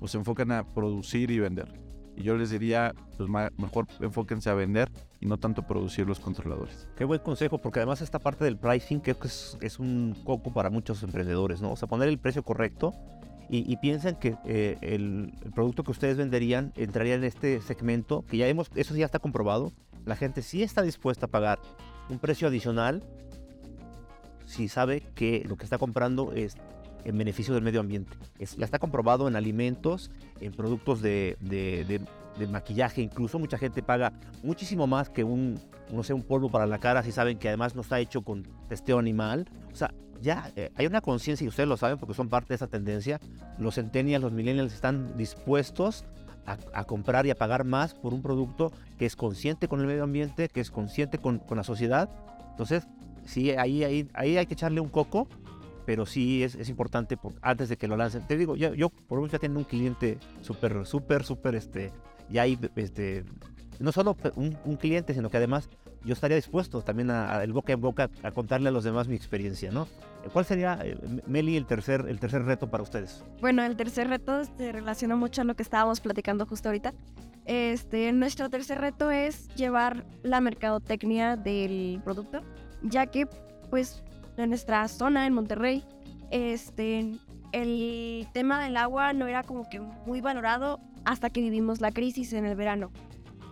o 0.00 0.08
se 0.08 0.18
enfocan 0.18 0.50
a 0.52 0.64
producir 0.64 1.30
y 1.30 1.38
vender. 1.38 1.68
Y 2.16 2.22
yo 2.24 2.36
les 2.36 2.50
diría, 2.50 2.94
pues 3.16 3.28
mejor 3.56 3.86
enfóquense 4.00 4.50
a 4.50 4.54
vender 4.54 4.90
y 5.20 5.26
no 5.26 5.38
tanto 5.38 5.66
producir 5.66 6.06
los 6.06 6.20
controladores. 6.20 6.86
Qué 6.96 7.04
buen 7.04 7.20
consejo, 7.20 7.58
porque 7.58 7.78
además 7.78 8.02
esta 8.02 8.18
parte 8.18 8.44
del 8.44 8.58
pricing 8.58 9.00
creo 9.00 9.18
que 9.18 9.28
es, 9.28 9.56
es 9.60 9.78
un 9.78 10.14
coco 10.24 10.52
para 10.52 10.68
muchos 10.68 11.02
emprendedores, 11.02 11.62
¿no? 11.62 11.72
O 11.72 11.76
sea, 11.76 11.88
poner 11.88 12.08
el 12.08 12.18
precio 12.18 12.42
correcto 12.42 12.92
y, 13.48 13.70
y 13.70 13.76
piensen 13.76 14.16
que 14.16 14.36
eh, 14.44 14.76
el, 14.80 15.32
producto 15.54 15.84
que 15.84 15.90
ustedes 15.90 16.16
venderían 16.16 16.72
entraría 16.76 17.14
en 17.14 17.24
este 17.24 17.60
segmento, 17.60 18.24
que 18.26 18.38
ya 18.38 18.48
hemos, 18.48 18.70
eso 18.74 18.94
ya 18.94 19.04
está 19.04 19.18
comprobado, 19.18 19.72
la 20.04 20.16
gente 20.16 20.42
sí 20.42 20.62
está 20.62 20.82
dispuesta 20.82 21.26
a 21.26 21.28
pagar 21.28 21.58
un 22.08 22.18
precio 22.18 22.48
adicional 22.48 23.02
si 24.46 24.68
sabe 24.68 25.02
que 25.14 25.44
lo 25.48 25.56
que 25.56 25.64
está 25.64 25.78
comprando 25.78 26.32
es 26.32 26.56
en 27.04 27.18
beneficio 27.18 27.54
del 27.54 27.62
medio 27.62 27.80
ambiente. 27.80 28.16
Es, 28.38 28.56
ya 28.56 28.64
está 28.64 28.78
comprobado 28.78 29.28
en 29.28 29.36
alimentos, 29.36 30.10
en 30.40 30.52
productos 30.52 31.02
de- 31.02 31.36
de 32.38 32.46
maquillaje, 32.46 33.02
incluso 33.02 33.38
mucha 33.38 33.58
gente 33.58 33.82
paga 33.82 34.12
muchísimo 34.42 34.86
más 34.86 35.10
que 35.10 35.24
un, 35.24 35.58
no 35.92 36.02
sé, 36.02 36.14
un 36.14 36.22
polvo 36.22 36.50
para 36.50 36.66
la 36.66 36.78
cara 36.78 37.02
si 37.02 37.12
saben 37.12 37.38
que 37.38 37.48
además 37.48 37.74
no 37.74 37.82
está 37.82 38.00
hecho 38.00 38.22
con 38.22 38.46
testeo 38.68 38.98
animal. 38.98 39.48
O 39.72 39.76
sea, 39.76 39.92
ya 40.20 40.50
eh, 40.56 40.70
hay 40.76 40.86
una 40.86 41.00
conciencia 41.00 41.44
y 41.44 41.48
ustedes 41.48 41.68
lo 41.68 41.76
saben 41.76 41.98
porque 41.98 42.14
son 42.14 42.28
parte 42.28 42.48
de 42.48 42.54
esa 42.54 42.68
tendencia. 42.68 43.20
Los 43.58 43.74
centennials, 43.74 44.22
los 44.22 44.32
millennials 44.32 44.72
están 44.72 45.16
dispuestos 45.16 46.04
a, 46.46 46.84
comprar 46.84 47.24
y 47.26 47.30
a 47.30 47.36
pagar 47.36 47.64
más 47.64 47.94
por 47.94 48.12
un 48.14 48.22
producto 48.22 48.72
que 48.98 49.06
es 49.06 49.16
consciente 49.16 49.68
con 49.68 49.80
el 49.80 49.86
medio 49.86 50.02
ambiente, 50.02 50.48
que 50.48 50.60
es 50.60 50.70
consciente 50.70 51.18
con, 51.18 51.38
con 51.38 51.56
la 51.56 51.64
sociedad. 51.64 52.10
Entonces, 52.50 52.86
sí, 53.24 53.52
ahí, 53.52 53.84
ahí, 53.84 54.08
ahí 54.14 54.36
hay 54.36 54.46
que 54.46 54.54
echarle 54.54 54.80
un 54.80 54.88
coco, 54.88 55.28
pero 55.86 56.06
sí 56.06 56.42
es, 56.42 56.54
es 56.54 56.68
importante 56.68 57.16
por- 57.16 57.34
antes 57.42 57.68
de 57.68 57.76
que 57.76 57.88
lo 57.88 57.96
lancen. 57.96 58.26
Te 58.26 58.36
digo, 58.36 58.56
yo, 58.56 58.74
yo 58.74 58.88
por 58.88 59.18
lo 59.18 59.22
menos 59.22 59.32
ya 59.32 59.38
tengo 59.38 59.58
un 59.58 59.64
cliente 59.64 60.18
súper, 60.40 60.84
súper, 60.86 61.24
súper, 61.24 61.54
este, 61.54 61.92
ya 62.32 62.42
hay, 62.42 62.58
este, 62.76 63.24
no 63.78 63.92
solo 63.92 64.16
un, 64.36 64.56
un 64.64 64.76
cliente, 64.76 65.14
sino 65.14 65.30
que 65.30 65.36
además 65.36 65.68
yo 66.04 66.14
estaría 66.14 66.36
dispuesto 66.36 66.82
también 66.82 67.10
a, 67.10 67.36
a 67.36 67.44
el 67.44 67.52
boca 67.52 67.72
en 67.72 67.80
boca 67.80 68.10
a 68.22 68.30
contarle 68.32 68.68
a 68.68 68.72
los 68.72 68.84
demás 68.84 69.08
mi 69.08 69.14
experiencia, 69.14 69.70
¿no? 69.70 69.86
¿Cuál 70.32 70.44
sería, 70.44 70.78
eh, 70.82 70.96
Meli, 71.26 71.56
el 71.56 71.66
tercer, 71.66 72.06
el 72.08 72.18
tercer 72.20 72.44
reto 72.44 72.70
para 72.70 72.82
ustedes? 72.82 73.24
Bueno, 73.40 73.64
el 73.64 73.76
tercer 73.76 74.08
reto 74.08 74.44
se 74.44 74.72
relaciona 74.72 75.16
mucho 75.16 75.42
a 75.42 75.44
lo 75.44 75.54
que 75.54 75.62
estábamos 75.62 76.00
platicando 76.00 76.46
justo 76.46 76.68
ahorita. 76.68 76.94
Este, 77.44 78.12
nuestro 78.12 78.48
tercer 78.50 78.80
reto 78.80 79.10
es 79.10 79.48
llevar 79.56 80.04
la 80.22 80.40
mercadotecnia 80.40 81.36
del 81.36 82.00
producto, 82.04 82.40
ya 82.82 83.06
que, 83.06 83.26
pues, 83.68 84.02
en 84.36 84.50
nuestra 84.50 84.86
zona, 84.88 85.26
en 85.26 85.34
Monterrey, 85.34 85.84
este, 86.30 87.14
el 87.52 88.28
tema 88.32 88.62
del 88.62 88.76
agua 88.76 89.12
no 89.12 89.26
era 89.26 89.42
como 89.42 89.68
que 89.68 89.80
muy 89.80 90.20
valorado 90.20 90.80
hasta 91.04 91.30
que 91.30 91.40
vivimos 91.40 91.80
la 91.80 91.92
crisis 91.92 92.32
en 92.32 92.44
el 92.44 92.56
verano. 92.56 92.90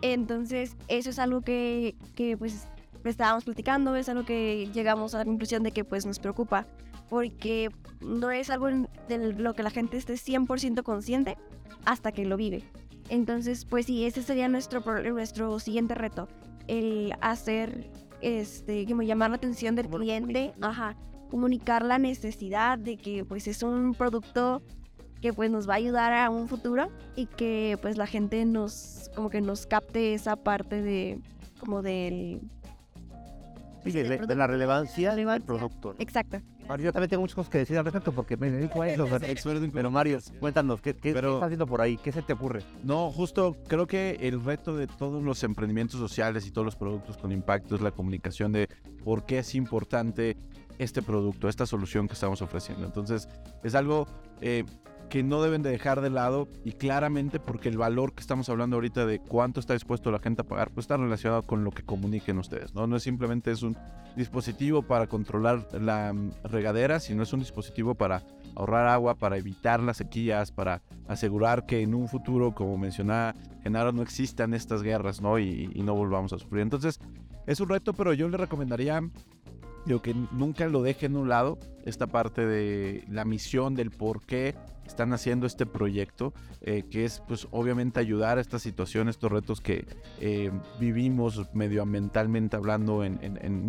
Entonces, 0.03 0.77
eso 0.89 1.11
es 1.11 1.19
algo 1.19 1.43
que, 1.43 1.97
que 2.15 2.37
pues, 2.37 2.67
estábamos 3.05 3.45
platicando, 3.45 3.97
es 3.97 4.09
algo 4.09 4.25
que 4.25 4.69
llegamos 4.73 5.15
a 5.15 5.19
la 5.19 5.25
conclusión 5.25 5.63
de 5.63 5.73
que, 5.73 5.85
pues, 5.85 6.07
nos 6.07 6.19
preocupa, 6.19 6.67
porque 7.09 7.71
no 8.01 8.31
es 8.31 8.51
algo 8.51 8.69
de 9.09 9.35
lo 9.35 9.55
que 9.55 9.63
la 9.63 9.71
gente 9.71 9.97
esté 9.97 10.15
100% 10.15 10.83
consciente 10.83 11.37
hasta 11.85 12.13
que 12.13 12.25
lo 12.25 12.37
vive. 12.37 12.63
Entonces, 13.09 13.65
pues 13.65 13.87
sí, 13.87 14.05
ese 14.05 14.23
sería 14.23 14.49
nuestro, 14.49 14.83
nuestro 15.03 15.59
siguiente 15.59 15.95
reto, 15.95 16.29
el 16.69 17.13
hacer, 17.21 17.91
este, 18.21 18.87
como 18.87 19.03
llamar 19.03 19.31
la 19.31 19.37
atención 19.37 19.75
del 19.75 19.89
cliente, 19.89 20.55
ajá, 20.61 20.97
comunicar 21.31 21.85
la 21.85 21.99
necesidad 21.99 22.79
de 22.79 22.97
que 22.97 23.25
pues 23.25 23.49
es 23.49 23.63
un 23.63 23.95
producto 23.95 24.63
que 25.21 25.33
pues 25.33 25.51
nos 25.51 25.69
va 25.69 25.75
a 25.75 25.77
ayudar 25.77 26.13
a 26.13 26.31
un 26.31 26.49
futuro 26.49 26.91
y 27.17 27.27
que 27.27 27.79
pues 27.83 27.97
la 27.97 28.07
gente 28.07 28.45
nos, 28.45 29.11
como 29.15 29.31
que 29.31 29.41
nos 29.41 29.67
capte 29.67 30.15
esa 30.15 30.37
parte 30.37 30.83
de, 30.83 31.21
como 31.59 31.83
del, 31.83 32.41
Sí, 33.85 33.93
de, 33.93 34.37
la 34.37 34.47
relevancia 34.47 35.15
del 35.15 35.43
producto. 35.43 35.95
¿no? 35.95 35.97
exacto. 35.99 36.41
Mario, 36.69 36.87
yo 36.87 36.93
también 36.93 37.11
tengo 37.11 37.23
muchas 37.23 37.35
cosas 37.35 37.51
que 37.51 37.59
decir 37.59 37.77
al 37.79 37.85
respecto 37.85 38.13
porque 38.13 38.37
me 38.37 38.51
dedico 38.51 38.83
a 38.83 38.89
eso. 38.89 39.07
Pero 39.73 39.91
Mario, 39.91 40.19
cuéntanos, 40.39 40.81
¿qué, 40.81 40.95
qué, 40.95 41.09
estás 41.11 41.43
haciendo 41.43 41.67
por 41.67 41.81
ahí? 41.81 41.97
¿Qué 41.97 42.13
se 42.13 42.23
te 42.23 42.35
ocurre? 42.35 42.63
No, 42.85 43.11
justo 43.11 43.57
creo 43.67 43.89
que 43.89 44.19
el 44.21 44.45
reto 44.45 44.77
de 44.77 44.87
todos 44.87 45.23
los 45.23 45.43
emprendimientos 45.43 45.99
sociales 45.99 46.47
y 46.47 46.53
todos 46.53 46.65
los 46.65 46.77
productos 46.77 47.17
con 47.17 47.33
impacto 47.33 47.75
es 47.75 47.81
la 47.81 47.91
comunicación 47.91 48.53
de 48.53 48.69
por 49.03 49.25
qué 49.25 49.39
es 49.39 49.55
importante 49.57 50.37
este 50.79 51.03
producto, 51.03 51.49
esta 51.49 51.67
solución 51.67 52.07
que 52.07 52.15
estamos 52.15 52.41
ofreciendo. 52.41 52.87
Entonces, 52.87 53.29
es 53.65 53.75
algo 53.75 54.07
eh, 54.41 54.65
que 55.11 55.23
no 55.23 55.43
deben 55.43 55.63
de 55.63 55.71
dejar 55.71 56.01
de 56.01 56.09
lado 56.09 56.49
y 56.65 56.73
claramente 56.73 57.41
porque 57.41 57.69
el 57.69 57.77
valor 57.77 58.15
que 58.15 58.21
estamos 58.21 58.49
hablando 58.49 58.77
ahorita 58.77 59.05
de 59.05 59.19
cuánto 59.19 59.61
está 59.61 59.75
dispuesto 59.75 60.11
la 60.11 60.21
gente 60.21 60.43
a 60.43 60.45
pagar, 60.45 60.71
pues 60.71 60.85
está 60.85 60.97
relacionado 60.97 61.43
con 61.43 61.65
lo 61.65 61.73
que 61.73 61.83
comuniquen 61.83 62.39
ustedes, 62.39 62.75
¿no? 62.75 62.87
No 62.87 62.97
es 62.97 63.03
simplemente 63.03 63.51
es 63.51 63.63
un 63.63 63.77
dispositivo 64.17 64.83
para 64.83 65.09
controlar 65.09 65.67
la 65.73 66.13
mm, 66.13 66.31
regadera, 66.45 67.01
sino 67.01 67.25
es 67.25 67.33
un 67.33 67.41
dispositivo 67.41 67.95
para 67.97 68.23
ahorrar 68.55 68.87
agua, 68.87 69.17
para 69.17 69.37
evitar 69.37 69.81
las 69.81 69.99
sequías, 69.99 70.53
para 70.53 70.81
asegurar 71.09 71.67
que 71.67 71.83
en 71.83 71.95
un 71.95 72.09
futuro, 72.09 72.55
como 72.55 72.79
mencionaba 72.79 73.35
Genaro, 73.63 73.93
no 73.93 74.03
existan 74.03 74.55
estas 74.55 74.83
guerras, 74.83 75.21
¿no? 75.21 75.39
Y, 75.39 75.71
y 75.75 75.83
no 75.83 75.95
volvamos 75.95 76.33
a 76.33 76.39
sufrir. 76.39 76.63
Entonces, 76.63 77.01
es 77.47 77.59
un 77.59 77.69
reto, 77.69 77.93
pero 77.95 78.13
yo 78.13 78.29
le 78.29 78.37
recomendaría, 78.37 79.03
digo, 79.87 80.03
que 80.03 80.15
nunca 80.33 80.67
lo 80.69 80.83
dejen 80.83 81.17
a 81.17 81.19
un 81.21 81.29
lado, 81.29 81.59
esta 81.85 82.07
parte 82.07 82.47
de 82.47 83.05
la 83.09 83.25
misión, 83.25 83.75
del 83.75 83.91
por 83.91 84.23
qué 84.23 84.55
están 84.87 85.13
haciendo 85.13 85.47
este 85.47 85.67
proyecto, 85.67 86.35
eh, 86.63 86.85
que 86.91 87.05
es, 87.05 87.23
pues, 87.27 87.47
obviamente 87.53 88.01
ayudar 88.01 88.39
a 88.39 88.41
estas 88.41 88.63
situaciones, 88.63 89.17
estos 89.17 89.31
retos 89.31 89.61
que 89.61 89.87
eh, 90.21 90.51
vivimos 90.79 91.49
medioambientalmente 91.55 92.57
hablando, 92.57 93.05
en, 93.05 93.19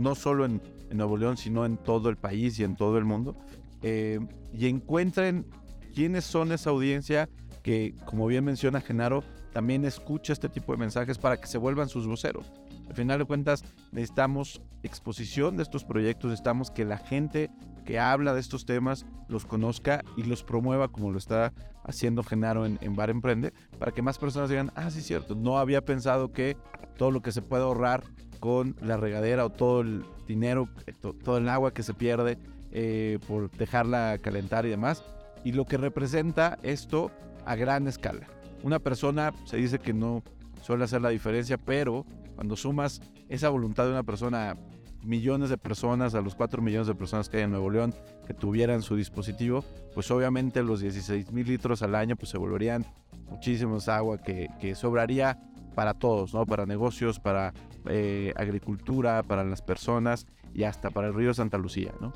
no 0.02 0.16
solo 0.16 0.46
en, 0.46 0.62
en 0.90 0.98
Nuevo 0.98 1.18
León, 1.18 1.38
sino 1.38 1.66
en 1.66 1.78
todo 1.78 2.10
el 2.10 2.18
país 2.18 2.60
y 2.60 2.64
en 2.64 2.76
todo 2.76 2.98
el 2.98 3.06
mundo. 3.06 3.36
Eh, 3.84 4.20
y 4.54 4.68
encuentren 4.68 5.46
quiénes 5.94 6.26
son 6.26 6.52
esa 6.52 6.70
audiencia 6.70 7.30
que, 7.64 7.96
como 8.06 8.28
bien 8.28 8.44
menciona 8.44 8.82
Genaro, 8.82 9.24
también 9.54 9.86
escucha 9.86 10.34
este 10.34 10.50
tipo 10.50 10.72
de 10.72 10.80
mensajes 10.80 11.18
para 11.18 11.38
que 11.38 11.48
se 11.48 11.58
vuelvan 11.58 11.90
sus 11.90 12.08
voceros. 12.08 12.52
Al 12.92 12.98
final 12.98 13.20
de 13.20 13.26
cuentas, 13.26 13.64
necesitamos 13.94 14.62
exposición 14.84 15.56
de 15.56 15.64
estos 15.64 15.86
proyectos, 15.86 16.30
necesitamos 16.30 16.72
que 16.72 16.84
la 16.84 16.98
gente 16.98 17.50
que 17.86 18.00
habla 18.00 18.34
de 18.34 18.42
estos 18.42 18.66
temas 18.66 19.06
los 19.30 19.46
conozca 19.46 20.02
y 20.18 20.24
los 20.24 20.44
promueva 20.44 20.90
como 20.90 21.10
lo 21.10 21.18
está 21.18 21.54
haciendo 21.86 22.22
Genaro 22.22 22.66
en, 22.66 22.78
en 22.82 22.98
Bar 22.98 23.10
Emprende, 23.10 23.54
para 23.80 23.94
que 23.94 24.02
más 24.02 24.18
personas 24.18 24.50
digan, 24.50 24.74
ah, 24.76 24.92
sí, 24.92 25.00
cierto, 25.02 25.36
no 25.36 25.58
había 25.58 25.86
pensado 25.86 26.34
que 26.34 26.58
todo 26.98 27.12
lo 27.12 27.22
que 27.22 27.32
se 27.32 27.42
puede 27.42 27.64
ahorrar 27.64 28.04
con 28.42 28.76
la 28.82 28.98
regadera 28.98 29.46
o 29.46 29.50
todo 29.52 29.80
el 29.80 30.04
dinero, 30.28 30.68
eh, 30.86 30.92
to- 30.92 31.14
todo 31.14 31.38
el 31.38 31.48
agua 31.48 31.74
que 31.74 31.84
se 31.84 31.94
pierde 31.94 32.38
eh, 32.74 33.20
por 33.26 33.50
dejarla 33.52 34.18
calentar 34.22 34.66
y 34.66 34.70
demás, 34.70 35.02
y 35.46 35.54
lo 35.54 35.64
que 35.64 35.78
representa 35.78 36.60
esto 36.62 37.10
a 37.46 37.56
gran 37.56 37.88
escala. 37.88 38.28
Una 38.64 38.80
persona 38.80 39.32
se 39.46 39.56
dice 39.56 39.80
que 39.80 39.94
no 39.94 40.24
suele 40.62 40.84
hacer 40.84 41.02
la 41.02 41.08
diferencia, 41.10 41.58
pero 41.58 42.06
cuando 42.42 42.56
sumas 42.56 43.04
esa 43.30 43.50
voluntad 43.50 43.86
de 43.86 43.92
una 43.92 44.02
persona, 44.02 44.58
millones 45.04 45.52
de 45.52 45.60
personas, 45.60 46.16
a 46.16 46.22
los 46.22 46.34
4 46.34 46.60
millones 46.60 46.88
de 46.88 46.96
personas 46.96 47.30
que 47.30 47.38
hay 47.38 47.44
en 47.44 47.52
Nuevo 47.52 47.70
León 47.70 47.94
que 48.26 48.34
tuvieran 48.34 48.82
su 48.82 48.96
dispositivo, 48.96 49.64
pues 49.94 50.10
obviamente 50.10 50.64
los 50.64 50.80
16 50.80 51.32
mil 51.34 51.46
litros 51.46 51.84
al 51.84 51.94
año 51.94 52.16
pues 52.16 52.30
se 52.30 52.40
volverían 52.40 52.84
muchísimos 53.30 53.88
agua 53.88 54.18
que, 54.18 54.50
que 54.60 54.74
sobraría 54.74 55.38
para 55.76 55.94
todos, 55.94 56.34
¿no? 56.34 56.48
Para 56.48 56.66
negocios, 56.66 57.20
para 57.20 57.54
eh, 57.86 58.34
agricultura, 58.36 59.22
para 59.22 59.44
las 59.44 59.62
personas 59.62 60.26
y 60.52 60.64
hasta 60.64 60.90
para 60.90 61.10
el 61.10 61.14
río 61.14 61.36
Santa 61.36 61.60
Lucía, 61.60 61.94
¿no? 62.02 62.12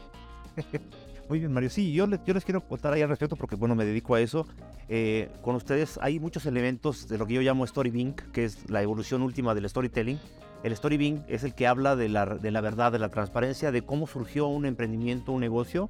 Muy 1.28 1.40
bien, 1.40 1.52
Mario. 1.52 1.72
Sí, 1.72 1.92
yo 1.92 2.06
les, 2.06 2.24
yo 2.24 2.36
les 2.36 2.46
quiero 2.46 2.62
contar 2.62 2.94
ahí 2.94 3.02
al 3.02 3.10
respecto 3.10 3.36
porque, 3.36 3.56
bueno, 3.56 3.74
me 3.74 3.84
dedico 3.84 4.14
a 4.14 4.22
eso. 4.22 4.46
Eh, 4.88 5.30
con 5.42 5.56
ustedes 5.56 5.98
hay 6.02 6.20
muchos 6.20 6.46
elementos 6.46 7.08
de 7.08 7.18
lo 7.18 7.26
que 7.26 7.34
yo 7.34 7.42
llamo 7.42 7.66
storytelling, 7.66 8.14
que 8.14 8.46
es 8.46 8.70
la 8.70 8.84
evolución 8.84 9.24
última 9.24 9.56
del 9.56 9.68
storytelling. 9.68 10.20
El 10.64 10.76
storytelling 10.76 11.24
es 11.28 11.44
el 11.44 11.56
que 11.56 11.66
habla 11.66 11.96
de 11.96 12.10
la, 12.10 12.26
de 12.26 12.52
la 12.52 12.62
verdad, 12.62 12.92
de 12.92 13.00
la 13.00 13.10
transparencia, 13.10 13.72
de 13.72 13.82
cómo 13.82 14.06
surgió 14.06 14.48
un 14.48 14.66
emprendimiento, 14.66 15.32
un 15.32 15.42
negocio, 15.42 15.90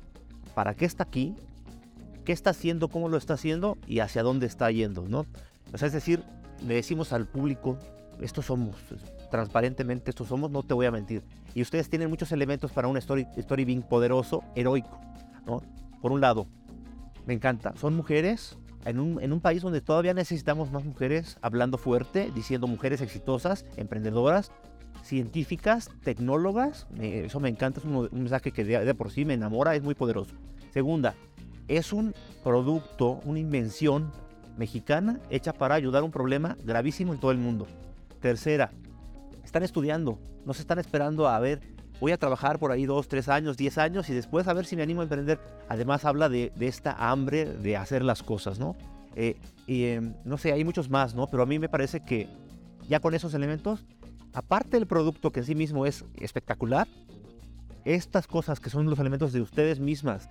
para 0.53 0.73
qué 0.73 0.85
está 0.85 1.03
aquí, 1.03 1.35
qué 2.23 2.31
está 2.31 2.51
haciendo, 2.51 2.87
cómo 2.87 3.09
lo 3.09 3.17
está 3.17 3.33
haciendo 3.33 3.77
y 3.87 3.99
hacia 3.99 4.23
dónde 4.23 4.45
está 4.45 4.71
yendo, 4.71 5.05
¿no? 5.07 5.25
O 5.73 5.77
sea, 5.77 5.87
es 5.87 5.93
decir, 5.93 6.23
le 6.65 6.75
decimos 6.75 7.11
al 7.11 7.27
público, 7.27 7.77
estos 8.21 8.45
somos, 8.45 8.77
transparentemente 9.31 10.11
estos 10.11 10.29
somos, 10.29 10.49
no 10.49 10.63
te 10.63 10.73
voy 10.73 10.85
a 10.85 10.91
mentir. 10.91 11.23
Y 11.53 11.61
ustedes 11.61 11.89
tienen 11.89 12.09
muchos 12.09 12.31
elementos 12.31 12.71
para 12.71 12.87
un 12.87 12.95
story, 12.97 13.27
storytelling 13.37 13.81
poderoso, 13.83 14.43
heroico, 14.55 14.99
Por 15.45 16.11
un 16.11 16.21
lado, 16.21 16.47
me 17.25 17.33
encanta, 17.33 17.73
son 17.77 17.95
mujeres 17.95 18.57
en 18.85 18.99
un, 18.99 19.21
en 19.21 19.33
un 19.33 19.41
país 19.41 19.61
donde 19.61 19.81
todavía 19.81 20.13
necesitamos 20.13 20.71
más 20.71 20.85
mujeres 20.85 21.37
hablando 21.41 21.77
fuerte, 21.77 22.31
diciendo 22.33 22.67
mujeres 22.67 23.01
exitosas, 23.01 23.65
emprendedoras, 23.77 24.51
científicas, 25.03 25.89
tecnólogas, 26.03 26.87
eso 26.99 27.39
me 27.39 27.49
encanta, 27.49 27.79
es 27.79 27.85
un, 27.85 28.09
mensaje 28.11 28.51
que 28.51 28.63
de, 28.63 28.85
de 28.85 28.95
por 28.95 29.11
sí 29.11 29.25
me 29.25 29.33
enamora, 29.33 29.75
es 29.75 29.83
muy 29.83 29.95
poderoso. 29.95 30.35
Segunda, 30.71 31.15
es 31.67 31.93
un 31.93 32.13
producto, 32.43 33.21
una 33.25 33.39
invención 33.39 34.11
mexicana 34.57 35.19
hecha 35.29 35.53
para 35.53 35.75
ayudar 35.75 36.01
a 36.01 36.05
un 36.05 36.11
problema 36.11 36.57
gravísimo 36.63 37.13
en 37.13 37.19
todo 37.19 37.31
el 37.31 37.37
mundo. 37.37 37.67
Tercera, 38.19 38.71
están 39.43 39.63
estudiando, 39.63 40.19
no 40.45 40.53
se 40.53 40.61
están 40.61 40.79
esperando 40.79 41.27
a 41.27 41.39
ver 41.39 41.74
voy 41.99 42.11
a 42.11 42.17
trabajar 42.17 42.59
por 42.59 42.71
ahí 42.71 42.85
dos, 42.85 43.07
tres 43.07 43.29
años, 43.29 43.57
diez 43.57 43.77
años 43.77 44.09
y 44.09 44.13
después 44.13 44.47
a 44.47 44.53
ver 44.53 44.65
si 44.65 44.75
me 44.75 44.83
animo 44.83 45.01
a 45.01 45.03
emprender. 45.03 45.39
Además 45.69 46.05
habla 46.05 46.29
de, 46.29 46.51
de 46.55 46.67
esta 46.67 46.91
hambre 47.09 47.45
de 47.45 47.77
hacer 47.77 48.03
las 48.03 48.23
cosas, 48.23 48.59
¿no? 48.59 48.75
Eh, 49.15 49.37
y 49.65 49.85
em, 49.85 50.13
no 50.25 50.37
sé, 50.37 50.51
hay 50.51 50.63
muchos 50.63 50.89
más, 50.89 51.15
¿no? 51.15 51.27
Pero 51.27 51.43
a 51.43 51.45
mí 51.45 51.57
me 51.57 51.69
parece 51.69 52.01
que 52.01 52.27
ya 52.87 52.99
con 52.99 53.13
esos 53.15 53.33
elementos, 53.33 53.85
aparte 54.33 54.77
del 54.77 54.87
producto 54.87 55.31
que 55.31 55.39
en 55.39 55.45
sí 55.45 55.55
mismo 55.55 55.85
es 55.85 56.03
espectacular, 56.19 56.87
estas 57.85 58.27
cosas 58.27 58.59
que 58.59 58.69
son 58.69 58.89
los 58.89 58.99
elementos 58.99 59.31
de 59.31 59.41
ustedes 59.41 59.79
mismas, 59.79 60.29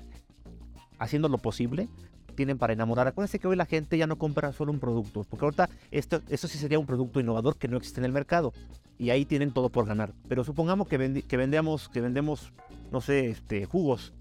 haciendo 0.99 1.29
lo 1.29 1.39
posible, 1.39 1.89
tienen 2.35 2.59
para 2.59 2.73
enamorar. 2.73 3.07
Acuérdense 3.07 3.39
que 3.39 3.49
hoy 3.49 3.57
la 3.57 3.67
gente 3.67 3.97
ya 3.97 4.07
no 4.07 4.17
compra 4.17 4.53
solo 4.53 4.73
un 4.73 4.81
producto, 4.81 5.25
porque 5.29 5.45
ahorita 5.45 5.71
esto, 5.91 6.21
esto 6.29 6.49
sí 6.49 6.59
sería 6.59 6.79
un 6.79 6.87
producto 6.87 7.21
innovador 7.21 7.57
que 7.57 7.69
no 7.69 7.77
existe 7.77 8.01
en 8.01 8.05
el 8.05 8.13
mercado 8.13 8.53
y 8.99 9.11
ahí 9.11 9.25
tienen 9.25 9.53
todo 9.53 9.71
por 9.71 9.87
ganar. 9.87 10.13
Pero 10.29 10.45
supongamos 10.45 10.89
que, 10.89 11.25
que 11.27 11.37
vendemos, 11.37 11.89
que 11.89 12.01
vendemos, 12.01 12.53
no 12.93 13.01
sé, 13.01 13.31
este, 13.31 13.65
jugos 13.65 14.13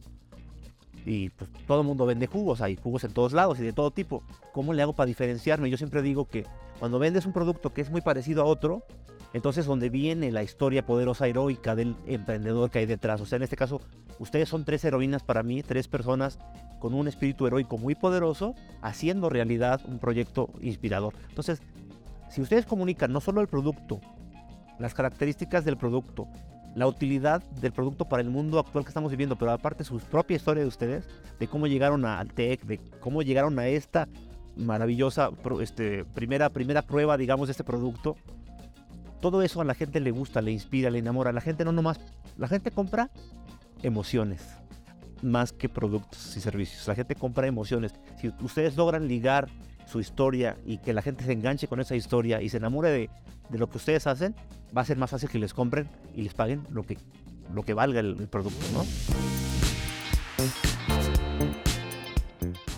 y 1.05 1.29
pues 1.29 1.49
todo 1.67 1.81
el 1.81 1.87
mundo 1.87 2.05
vende 2.05 2.27
jugos, 2.27 2.61
hay 2.61 2.77
jugos 2.77 3.03
en 3.03 3.11
todos 3.11 3.33
lados 3.33 3.59
y 3.59 3.63
de 3.63 3.73
todo 3.73 3.91
tipo. 3.91 4.23
¿Cómo 4.53 4.73
le 4.73 4.81
hago 4.81 4.93
para 4.93 5.07
diferenciarme? 5.07 5.69
Yo 5.69 5.77
siempre 5.77 6.01
digo 6.01 6.25
que 6.25 6.45
cuando 6.79 6.99
vendes 6.99 7.25
un 7.25 7.33
producto 7.33 7.73
que 7.73 7.81
es 7.81 7.89
muy 7.89 8.01
parecido 8.01 8.41
a 8.41 8.45
otro, 8.45 8.83
entonces 9.33 9.65
donde 9.65 9.89
viene 9.89 10.31
la 10.31 10.43
historia 10.43 10.85
poderosa 10.85 11.27
heroica 11.27 11.75
del 11.75 11.95
emprendedor 12.05 12.69
que 12.69 12.79
hay 12.79 12.85
detrás. 12.85 13.19
O 13.19 13.25
sea, 13.25 13.37
en 13.37 13.43
este 13.43 13.55
caso, 13.55 13.81
ustedes 14.19 14.47
son 14.47 14.63
tres 14.63 14.85
heroínas 14.85 15.23
para 15.23 15.43
mí, 15.43 15.63
tres 15.63 15.87
personas 15.87 16.39
con 16.79 16.93
un 16.93 17.07
espíritu 17.07 17.47
heroico 17.47 17.77
muy 17.77 17.95
poderoso, 17.95 18.55
haciendo 18.81 19.29
realidad 19.29 19.81
un 19.85 19.99
proyecto 19.99 20.49
inspirador. 20.61 21.13
Entonces, 21.29 21.61
si 22.29 22.41
ustedes 22.41 22.65
comunican 22.65 23.11
no 23.11 23.21
solo 23.21 23.41
el 23.41 23.47
producto, 23.47 24.01
las 24.79 24.93
características 24.93 25.65
del 25.65 25.77
producto, 25.77 26.27
la 26.75 26.87
utilidad 26.87 27.43
del 27.61 27.71
producto 27.71 28.05
para 28.05 28.21
el 28.21 28.29
mundo 28.29 28.59
actual 28.59 28.83
que 28.83 28.89
estamos 28.89 29.11
viviendo, 29.11 29.35
pero 29.35 29.51
aparte 29.51 29.83
su 29.83 29.99
propia 29.99 30.35
historia 30.35 30.63
de 30.63 30.67
ustedes, 30.67 31.07
de 31.39 31.47
cómo 31.47 31.67
llegaron 31.67 32.05
al 32.05 32.33
TEC, 32.33 32.63
de 32.63 32.79
cómo 32.99 33.21
llegaron 33.21 33.59
a 33.59 33.67
esta 33.67 34.07
maravillosa 34.55 35.31
este, 35.61 36.05
primera, 36.05 36.49
primera 36.49 36.81
prueba, 36.81 37.17
digamos, 37.17 37.47
de 37.47 37.51
este 37.51 37.63
producto. 37.63 38.15
Todo 39.23 39.41
eso 39.41 39.61
a 39.61 39.63
la 39.63 39.73
gente 39.73 40.01
le 40.01 40.11
gusta, 40.11 40.41
le 40.41 40.51
inspira, 40.51 40.89
le 40.89 40.99
enamora. 40.99 41.31
La 41.31 41.39
gente 41.39 41.63
no 41.63 41.71
nomás, 41.71 41.97
la 42.37 42.49
gente 42.49 42.71
compra 42.71 43.09
emociones 43.81 44.45
más 45.21 45.53
que 45.53 45.69
productos 45.69 46.35
y 46.35 46.41
servicios. 46.41 46.85
La 46.89 46.93
gente 46.93 47.15
compra 47.15 47.47
emociones. 47.47 47.93
Si 48.19 48.27
ustedes 48.41 48.75
logran 48.75 49.07
ligar 49.07 49.47
su 49.85 50.01
historia 50.01 50.57
y 50.65 50.79
que 50.79 50.91
la 50.91 51.01
gente 51.01 51.23
se 51.23 51.31
enganche 51.31 51.69
con 51.69 51.79
esa 51.79 51.95
historia 51.95 52.41
y 52.41 52.49
se 52.49 52.57
enamore 52.57 52.89
de, 52.89 53.09
de 53.47 53.57
lo 53.57 53.69
que 53.69 53.77
ustedes 53.77 54.07
hacen, 54.07 54.35
va 54.77 54.81
a 54.81 54.85
ser 54.85 54.97
más 54.97 55.11
fácil 55.11 55.29
que 55.29 55.39
les 55.39 55.53
compren 55.53 55.87
y 56.13 56.23
les 56.23 56.33
paguen 56.33 56.67
lo 56.69 56.83
que, 56.83 56.97
lo 57.53 57.63
que 57.63 57.73
valga 57.73 58.01
el, 58.01 58.27
producto, 58.27 58.65
¿no? 58.73 58.83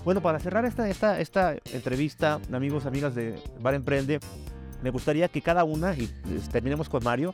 Bueno, 0.04 0.22
para 0.22 0.38
cerrar 0.38 0.64
esta, 0.66 0.88
esta, 0.88 1.20
esta 1.20 1.56
entrevista, 1.74 2.40
amigos, 2.54 2.86
amigas 2.86 3.16
de 3.16 3.42
Bar 3.60 3.74
Emprende, 3.74 4.20
me 4.86 4.92
gustaría 4.92 5.28
que 5.30 5.42
cada 5.42 5.64
una, 5.64 5.96
y 5.96 6.06
pues, 6.06 6.48
terminemos 6.48 6.90
con 6.90 7.04
Mario, 7.04 7.34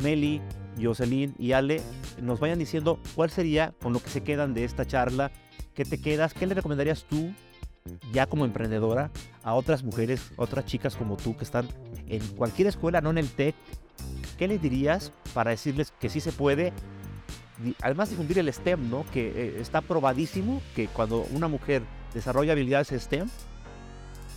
Meli, 0.00 0.42
Jocelyn 0.82 1.32
y 1.38 1.52
Ale, 1.52 1.80
nos 2.20 2.40
vayan 2.40 2.58
diciendo 2.58 2.98
cuál 3.14 3.30
sería 3.30 3.72
con 3.80 3.92
lo 3.92 4.02
que 4.02 4.10
se 4.10 4.24
quedan 4.24 4.52
de 4.52 4.64
esta 4.64 4.84
charla, 4.84 5.30
qué 5.74 5.84
te 5.84 6.00
quedas, 6.00 6.34
qué 6.34 6.44
le 6.44 6.54
recomendarías 6.54 7.04
tú 7.04 7.32
ya 8.12 8.26
como 8.26 8.44
emprendedora 8.44 9.12
a 9.44 9.54
otras 9.54 9.84
mujeres, 9.84 10.32
otras 10.36 10.66
chicas 10.66 10.96
como 10.96 11.16
tú 11.16 11.36
que 11.36 11.44
están 11.44 11.68
en 12.08 12.20
cualquier 12.34 12.66
escuela, 12.66 13.00
no 13.00 13.10
en 13.10 13.18
el 13.18 13.30
TEC, 13.30 13.54
¿qué 14.36 14.48
les 14.48 14.60
dirías 14.60 15.12
para 15.34 15.52
decirles 15.52 15.92
que 16.00 16.08
sí 16.08 16.18
se 16.18 16.32
puede? 16.32 16.72
Además 17.80 18.10
difundir 18.10 18.40
el 18.40 18.52
STEM, 18.52 18.90
¿no? 18.90 19.06
Que 19.12 19.28
eh, 19.28 19.60
está 19.60 19.82
probadísimo 19.82 20.60
que 20.74 20.88
cuando 20.88 21.28
una 21.32 21.46
mujer 21.46 21.84
desarrolla 22.12 22.54
habilidades 22.54 22.88
STEM, 22.88 23.28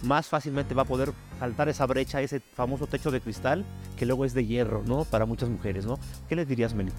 más 0.03 0.27
fácilmente 0.27 0.73
va 0.73 0.83
a 0.83 0.85
poder 0.85 1.11
saltar 1.39 1.69
esa 1.69 1.85
brecha, 1.85 2.21
ese 2.21 2.39
famoso 2.39 2.87
techo 2.87 3.11
de 3.11 3.21
cristal 3.21 3.65
que 3.97 4.05
luego 4.05 4.25
es 4.25 4.33
de 4.33 4.45
hierro, 4.45 4.83
¿no? 4.85 5.05
Para 5.05 5.25
muchas 5.25 5.49
mujeres, 5.49 5.85
¿no? 5.85 5.99
¿Qué 6.27 6.35
les 6.35 6.47
dirías, 6.47 6.73
Meli? 6.73 6.91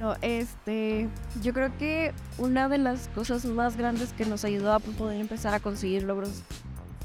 No, 0.00 0.14
este, 0.22 1.08
yo 1.42 1.52
creo 1.52 1.76
que 1.76 2.12
una 2.38 2.68
de 2.68 2.78
las 2.78 3.08
cosas 3.08 3.44
más 3.44 3.76
grandes 3.76 4.12
que 4.12 4.26
nos 4.26 4.44
ayudó 4.44 4.72
a 4.72 4.78
poder 4.78 5.20
empezar 5.20 5.54
a 5.54 5.60
conseguir 5.60 6.04
logros 6.04 6.42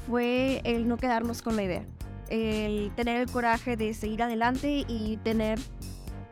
fue 0.08 0.60
el 0.64 0.86
no 0.86 0.96
quedarnos 0.96 1.42
con 1.42 1.56
la 1.56 1.64
idea, 1.64 1.84
el 2.28 2.92
tener 2.94 3.20
el 3.20 3.30
coraje 3.30 3.76
de 3.76 3.94
seguir 3.94 4.22
adelante 4.22 4.84
y 4.86 5.16
tener 5.24 5.58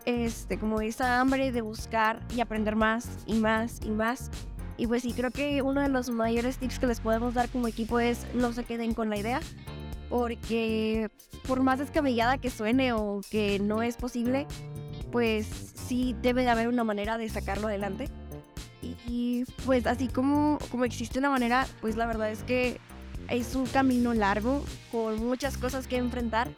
este 0.04 0.58
como 0.58 0.80
esa 0.80 1.20
hambre 1.20 1.52
de 1.52 1.62
buscar 1.62 2.20
y 2.34 2.40
aprender 2.40 2.76
más 2.76 3.08
y 3.26 3.34
más 3.34 3.80
y 3.84 3.90
más. 3.90 4.30
Y 4.82 4.86
pues 4.88 5.02
sí, 5.02 5.12
creo 5.12 5.30
que 5.30 5.62
uno 5.62 5.80
de 5.80 5.88
los 5.88 6.10
mayores 6.10 6.58
tips 6.58 6.80
que 6.80 6.88
les 6.88 6.98
podemos 6.98 7.34
dar 7.34 7.48
como 7.48 7.68
equipo 7.68 8.00
es 8.00 8.26
no 8.34 8.52
se 8.52 8.64
queden 8.64 8.94
con 8.94 9.10
la 9.10 9.16
idea, 9.16 9.40
porque 10.08 11.08
por 11.46 11.62
más 11.62 11.78
descabellada 11.78 12.38
que 12.38 12.50
suene 12.50 12.92
o 12.92 13.20
que 13.30 13.60
no 13.60 13.82
es 13.82 13.96
posible, 13.96 14.48
pues 15.12 15.46
sí 15.86 16.16
debe 16.20 16.42
de 16.42 16.50
haber 16.50 16.66
una 16.66 16.82
manera 16.82 17.16
de 17.16 17.28
sacarlo 17.28 17.68
adelante. 17.68 18.08
Y, 19.06 19.44
pues 19.64 19.86
así 19.86 20.08
como, 20.08 20.58
como 20.72 20.84
existe 20.84 21.20
una 21.20 21.30
manera, 21.30 21.68
pues 21.80 21.94
la 21.94 22.06
verdad 22.06 22.32
es 22.32 22.42
que 22.42 22.80
es 23.28 23.54
un 23.54 23.66
camino 23.66 24.14
largo 24.14 24.64
con 24.90 25.24
muchas 25.24 25.58
cosas 25.58 25.86
que 25.86 25.96
enfrentar, 25.96 26.48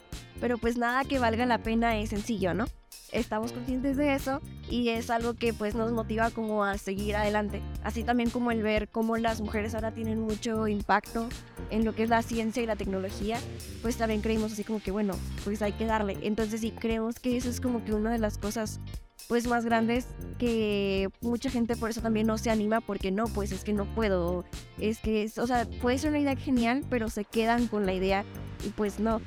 pero 0.40 0.56
pues 0.56 0.78
nada 0.78 1.04
que 1.04 1.18
valga 1.18 1.44
la 1.44 1.58
pena 1.58 1.98
es 1.98 2.08
sencillo, 2.08 2.54
¿no? 2.54 2.64
Estamos 3.14 3.52
conscientes 3.52 3.96
de 3.96 4.14
eso 4.14 4.40
y 4.68 4.88
es 4.88 5.08
algo 5.08 5.34
que 5.34 5.54
pues 5.54 5.76
nos 5.76 5.92
motiva 5.92 6.30
como 6.30 6.64
a 6.64 6.76
seguir 6.78 7.14
adelante. 7.14 7.62
Así 7.84 8.02
también 8.02 8.28
como 8.28 8.50
el 8.50 8.62
ver 8.62 8.88
cómo 8.88 9.16
las 9.16 9.40
mujeres 9.40 9.74
ahora 9.74 9.92
tienen 9.92 10.20
mucho 10.20 10.66
impacto 10.66 11.28
en 11.70 11.84
lo 11.84 11.94
que 11.94 12.02
es 12.02 12.10
la 12.10 12.22
ciencia 12.22 12.62
y 12.62 12.66
la 12.66 12.76
tecnología, 12.76 13.38
pues 13.82 13.96
también 13.96 14.20
creímos 14.20 14.52
así 14.52 14.64
como 14.64 14.80
que 14.80 14.90
bueno, 14.90 15.14
pues 15.44 15.62
hay 15.62 15.72
que 15.72 15.86
darle. 15.86 16.18
Entonces 16.22 16.60
sí, 16.60 16.72
creemos 16.72 17.20
que 17.20 17.36
eso 17.36 17.48
es 17.48 17.60
como 17.60 17.84
que 17.84 17.94
una 17.94 18.10
de 18.10 18.18
las 18.18 18.36
cosas 18.36 18.80
pues 19.28 19.46
más 19.46 19.64
grandes 19.64 20.06
que 20.38 21.08
mucha 21.20 21.50
gente 21.50 21.76
por 21.76 21.90
eso 21.90 22.00
también 22.00 22.26
no 22.26 22.38
se 22.38 22.50
anima 22.50 22.80
porque 22.80 23.10
no, 23.10 23.26
pues 23.26 23.52
es 23.52 23.64
que 23.64 23.72
no 23.72 23.86
puedo, 23.94 24.44
es 24.78 24.98
que, 24.98 25.24
es, 25.24 25.38
o 25.38 25.46
sea, 25.46 25.66
puede 25.80 25.98
ser 25.98 26.10
una 26.10 26.20
idea 26.20 26.36
genial, 26.36 26.84
pero 26.90 27.08
se 27.08 27.24
quedan 27.24 27.66
con 27.68 27.86
la 27.86 27.94
idea 27.94 28.24
y 28.64 28.70
pues 28.70 28.98
no. 28.98 29.20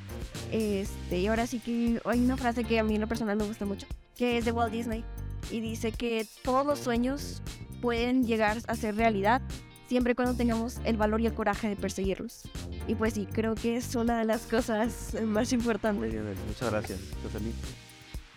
Este, 0.51 1.19
y 1.19 1.27
ahora 1.27 1.47
sí 1.47 1.59
que 1.59 2.01
hay 2.05 2.19
una 2.19 2.37
frase 2.37 2.63
que 2.63 2.79
a 2.79 2.83
mí 2.83 2.95
en 2.95 3.01
lo 3.01 3.07
personal 3.07 3.37
me 3.37 3.45
gusta 3.45 3.65
mucho, 3.65 3.87
que 4.15 4.37
es 4.37 4.45
de 4.45 4.51
Walt 4.51 4.71
Disney 4.71 5.03
y 5.51 5.61
dice 5.61 5.91
que 5.91 6.27
todos 6.43 6.65
los 6.65 6.79
sueños 6.79 7.41
pueden 7.81 8.25
llegar 8.25 8.57
a 8.67 8.75
ser 8.75 8.95
realidad 8.95 9.41
siempre 9.87 10.11
y 10.11 10.15
cuando 10.15 10.33
tengamos 10.35 10.79
el 10.83 10.97
valor 10.97 11.21
y 11.21 11.27
el 11.27 11.33
coraje 11.33 11.69
de 11.69 11.75
perseguirlos. 11.75 12.43
Y 12.87 12.95
pues 12.95 13.13
sí, 13.13 13.27
creo 13.31 13.55
que 13.55 13.77
es 13.77 13.95
una 13.95 14.19
de 14.19 14.25
las 14.25 14.41
cosas 14.41 15.15
más 15.23 15.53
importantes. 15.53 16.13
Muchas 16.47 16.71
gracias, 16.71 16.99
Jocelyn. 17.23 17.53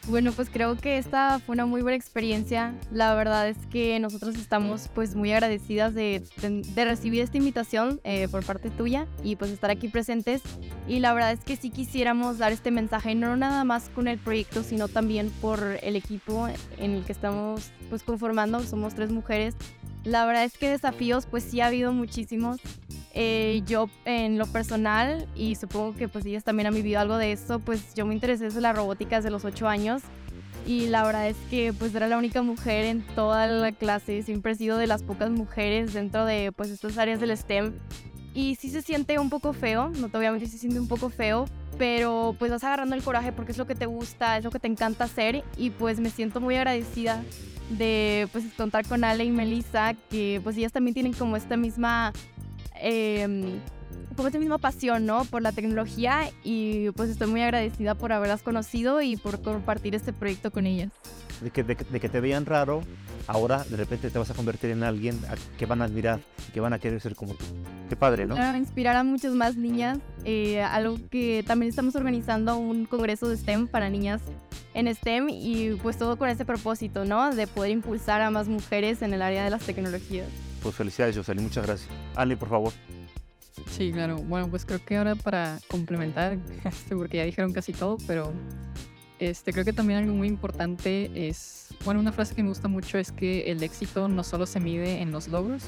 Bueno, 0.08 0.32
pues 0.32 0.48
creo 0.50 0.76
que 0.76 0.98
esta 0.98 1.38
fue 1.40 1.52
una 1.52 1.66
muy 1.66 1.82
buena 1.82 1.96
experiencia. 1.96 2.74
La 2.90 3.14
verdad 3.14 3.48
es 3.48 3.58
que 3.66 3.98
nosotros 4.00 4.34
estamos 4.36 4.88
pues 4.94 5.14
muy 5.14 5.30
agradecidas 5.32 5.94
de, 5.94 6.22
de, 6.40 6.84
recibir 6.84 7.22
esta 7.22 7.36
invitación 7.36 8.00
eh, 8.02 8.26
por 8.28 8.44
parte 8.44 8.70
tuya 8.70 9.06
y 9.22 9.36
pues 9.36 9.50
estar 9.50 9.70
aquí 9.70 9.88
presentes. 9.88 10.42
Y 10.88 11.00
la 11.00 11.12
verdad 11.12 11.32
es 11.32 11.40
que 11.40 11.56
sí 11.56 11.70
quisiéramos 11.70 12.38
dar 12.38 12.50
este 12.50 12.70
mensaje, 12.70 13.14
no 13.14 13.36
nada 13.36 13.62
más 13.64 13.90
con 13.90 14.08
el 14.08 14.18
proyecto, 14.18 14.62
sino 14.62 14.88
también 14.88 15.30
por 15.40 15.78
el 15.82 15.96
equipo 15.96 16.48
en 16.78 16.92
el 16.92 17.04
que 17.04 17.12
estamos 17.12 17.70
pues 17.90 18.02
conformando. 18.02 18.60
Somos 18.62 18.94
tres 18.94 19.12
mujeres. 19.12 19.54
La 20.04 20.24
verdad 20.24 20.44
es 20.44 20.56
que 20.56 20.70
desafíos 20.70 21.26
pues 21.26 21.44
sí 21.44 21.60
ha 21.60 21.66
habido 21.66 21.92
muchísimos. 21.92 22.58
Eh, 23.12 23.62
yo 23.66 23.88
en 24.04 24.38
lo 24.38 24.46
personal, 24.46 25.26
y 25.34 25.56
supongo 25.56 25.96
que 25.96 26.08
pues 26.08 26.24
ellas 26.26 26.44
también 26.44 26.68
han 26.68 26.74
vivido 26.74 27.00
algo 27.00 27.16
de 27.16 27.32
eso, 27.32 27.58
pues 27.58 27.94
yo 27.94 28.06
me 28.06 28.14
interesé 28.14 28.46
en 28.46 28.62
la 28.62 28.72
robótica 28.72 29.16
desde 29.16 29.30
los 29.30 29.44
8 29.44 29.66
años 29.66 30.02
y 30.64 30.86
la 30.86 31.02
verdad 31.02 31.28
es 31.28 31.36
que 31.50 31.72
pues 31.72 31.92
era 31.94 32.06
la 32.06 32.18
única 32.18 32.42
mujer 32.42 32.84
en 32.84 33.02
toda 33.02 33.48
la 33.48 33.72
clase, 33.72 34.22
siempre 34.22 34.52
he 34.52 34.54
sido 34.54 34.78
de 34.78 34.86
las 34.86 35.02
pocas 35.02 35.30
mujeres 35.30 35.92
dentro 35.92 36.24
de 36.24 36.52
pues 36.52 36.70
estas 36.70 36.98
áreas 36.98 37.18
del 37.18 37.36
STEM 37.36 37.72
y 38.32 38.54
sí 38.54 38.70
se 38.70 38.80
siente 38.80 39.18
un 39.18 39.28
poco 39.28 39.52
feo, 39.52 39.88
no 39.88 40.08
te 40.08 40.16
voy 40.16 40.26
a 40.26 40.30
mentir, 40.30 40.48
se 40.48 40.58
siente 40.58 40.78
un 40.78 40.86
poco 40.86 41.10
feo, 41.10 41.46
pero 41.78 42.36
pues 42.38 42.52
vas 42.52 42.62
agarrando 42.62 42.94
el 42.94 43.02
coraje 43.02 43.32
porque 43.32 43.50
es 43.50 43.58
lo 43.58 43.66
que 43.66 43.74
te 43.74 43.86
gusta, 43.86 44.38
es 44.38 44.44
lo 44.44 44.52
que 44.52 44.60
te 44.60 44.68
encanta 44.68 45.04
hacer 45.04 45.42
y 45.56 45.70
pues 45.70 45.98
me 45.98 46.10
siento 46.10 46.40
muy 46.40 46.54
agradecida 46.54 47.24
de 47.70 48.28
pues 48.32 48.44
contar 48.56 48.86
con 48.86 49.02
Ale 49.02 49.24
y 49.24 49.30
Melissa, 49.30 49.94
que 50.10 50.40
pues 50.42 50.56
ellas 50.56 50.72
también 50.72 50.94
tienen 50.94 51.12
como 51.12 51.36
esta 51.36 51.56
misma 51.56 52.12
eh, 52.80 53.58
como 54.16 54.28
esa 54.28 54.38
misma 54.38 54.58
pasión, 54.58 55.06
¿no? 55.06 55.24
Por 55.24 55.42
la 55.42 55.52
tecnología 55.52 56.30
y 56.44 56.90
pues 56.90 57.10
estoy 57.10 57.28
muy 57.28 57.42
agradecida 57.42 57.94
por 57.94 58.12
haberlas 58.12 58.42
conocido 58.42 59.00
y 59.02 59.16
por 59.16 59.40
compartir 59.40 59.94
este 59.94 60.12
proyecto 60.12 60.50
con 60.50 60.66
ellas. 60.66 60.90
De 61.40 61.50
que, 61.50 61.62
de, 61.62 61.74
que 61.74 62.08
te 62.08 62.20
vean 62.20 62.44
raro, 62.44 62.82
ahora 63.26 63.64
de 63.64 63.76
repente 63.78 64.10
te 64.10 64.18
vas 64.18 64.30
a 64.30 64.34
convertir 64.34 64.70
en 64.70 64.82
alguien 64.82 65.18
que 65.56 65.64
van 65.64 65.80
a 65.80 65.86
admirar, 65.86 66.20
que 66.52 66.60
van 66.60 66.74
a 66.74 66.78
querer 66.78 67.00
ser 67.00 67.14
como 67.14 67.34
tú. 67.34 67.44
Qué 67.88 67.96
padre, 67.96 68.26
¿no? 68.26 68.34
Claro, 68.34 68.58
inspirar 68.58 68.96
a 68.96 69.04
muchas 69.04 69.32
más 69.32 69.56
niñas. 69.56 69.98
eh, 70.24 70.60
algo 70.62 70.98
que 71.10 71.42
también 71.46 71.70
estamos 71.70 71.96
organizando 71.96 72.58
un 72.58 72.84
congreso 72.84 73.26
de 73.26 73.38
STEM 73.38 73.68
para 73.68 73.88
niñas 73.88 74.20
en 74.74 74.94
STEM 74.94 75.30
y 75.30 75.78
pues 75.82 75.96
todo 75.96 76.18
con 76.18 76.28
ese 76.28 76.44
propósito, 76.44 77.06
¿no? 77.06 77.34
De 77.34 77.46
poder 77.46 77.70
impulsar 77.70 78.20
a 78.20 78.30
más 78.30 78.48
mujeres 78.48 79.00
en 79.00 79.14
el 79.14 79.22
área 79.22 79.44
de 79.44 79.50
las 79.50 79.62
tecnologías. 79.62 80.28
Pues 80.62 80.74
felicidades, 80.74 81.16
Jocelyn, 81.16 81.44
muchas 81.44 81.66
gracias. 81.66 81.90
Ale, 82.14 82.36
por 82.36 82.48
favor. 82.48 82.72
Sí, 83.70 83.92
claro. 83.92 84.16
Bueno, 84.16 84.48
pues 84.48 84.64
creo 84.64 84.84
que 84.84 84.96
ahora 84.96 85.14
para 85.14 85.58
complementar, 85.68 86.38
este, 86.64 86.96
porque 86.96 87.18
ya 87.18 87.24
dijeron 87.24 87.52
casi 87.52 87.72
todo, 87.72 87.98
pero 88.06 88.32
este, 89.18 89.52
creo 89.52 89.64
que 89.64 89.72
también 89.72 89.98
algo 90.00 90.14
muy 90.14 90.28
importante 90.28 91.10
es, 91.28 91.68
bueno, 91.84 92.00
una 92.00 92.10
frase 92.10 92.34
que 92.34 92.42
me 92.42 92.48
gusta 92.48 92.68
mucho 92.68 92.96
es 92.96 93.12
que 93.12 93.50
el 93.50 93.62
éxito 93.62 94.08
no 94.08 94.24
solo 94.24 94.46
se 94.46 94.60
mide 94.60 95.02
en 95.02 95.12
los 95.12 95.28
logros, 95.28 95.62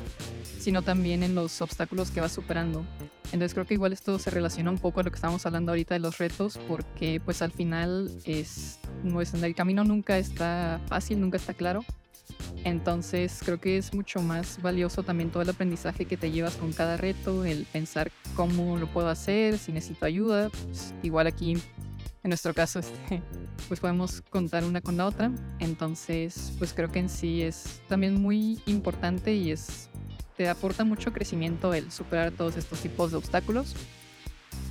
sino 0.59 0.83
también 0.83 1.23
en 1.23 1.35
los 1.35 1.61
obstáculos 1.61 2.11
que 2.11 2.21
vas 2.21 2.33
superando. 2.33 2.85
Entonces 3.27 3.53
creo 3.55 3.67
que 3.67 3.75
igual 3.75 3.93
esto 3.93 4.19
se 4.19 4.31
relaciona 4.31 4.71
un 4.71 4.79
poco 4.79 5.01
a 5.01 5.03
lo 5.03 5.11
que 5.11 5.17
estamos 5.17 5.45
hablando 5.47 5.73
ahorita 5.73 5.95
de 5.95 6.01
los 6.01 6.19
retos, 6.19 6.59
porque 6.69 7.21
pues 7.23 7.43
al 7.43 7.53
final 7.53 8.11
es, 8.25 8.79
no 9.05 9.21
el 9.21 9.55
camino 9.55 9.85
nunca 9.85 10.19
está 10.19 10.81
fácil, 10.87 11.21
nunca 11.21 11.37
está 11.37 11.55
claro. 11.55 11.85
Entonces 12.65 13.41
creo 13.45 13.61
que 13.61 13.77
es 13.77 13.93
mucho 13.95 14.23
más 14.23 14.61
valioso 14.63 15.03
también 15.03 15.31
todo 15.31 15.43
el 15.43 15.51
aprendizaje 15.51 16.05
que 16.05 16.17
te 16.17 16.31
llevas 16.31 16.57
con 16.57 16.73
cada 16.73 16.97
reto, 16.97 17.45
el 17.45 17.67
pensar 17.67 18.11
cómo 18.37 18.77
lo 18.77 18.87
puedo 18.87 19.09
hacer, 19.09 19.59
si 19.59 19.73
necesito 19.73 20.07
ayuda. 20.07 20.51
Pues, 20.51 20.95
igual 21.03 21.27
aquí, 21.27 21.53
en 21.53 22.29
nuestro 22.29 22.55
caso, 22.55 22.79
este, 22.81 23.23
pues 23.69 23.81
podemos 23.81 24.23
contar 24.31 24.65
una 24.65 24.81
con 24.81 24.97
la 24.97 25.07
otra. 25.07 25.31
Entonces, 25.59 26.53
pues 26.59 26.73
creo 26.73 26.91
que 26.91 27.01
en 27.01 27.09
sí 27.09 27.43
es 27.43 27.81
también 27.89 28.21
muy 28.21 28.61
importante 28.67 29.35
y 29.35 29.51
es 29.51 29.89
te 30.37 30.49
aporta 30.49 30.85
mucho 30.85 31.13
crecimiento 31.13 31.75
el 31.75 31.93
superar 31.93 32.33
todos 32.33 32.57
estos 32.57 32.81
tipos 32.81 33.11
de 33.11 33.19
obstáculos. 33.19 33.75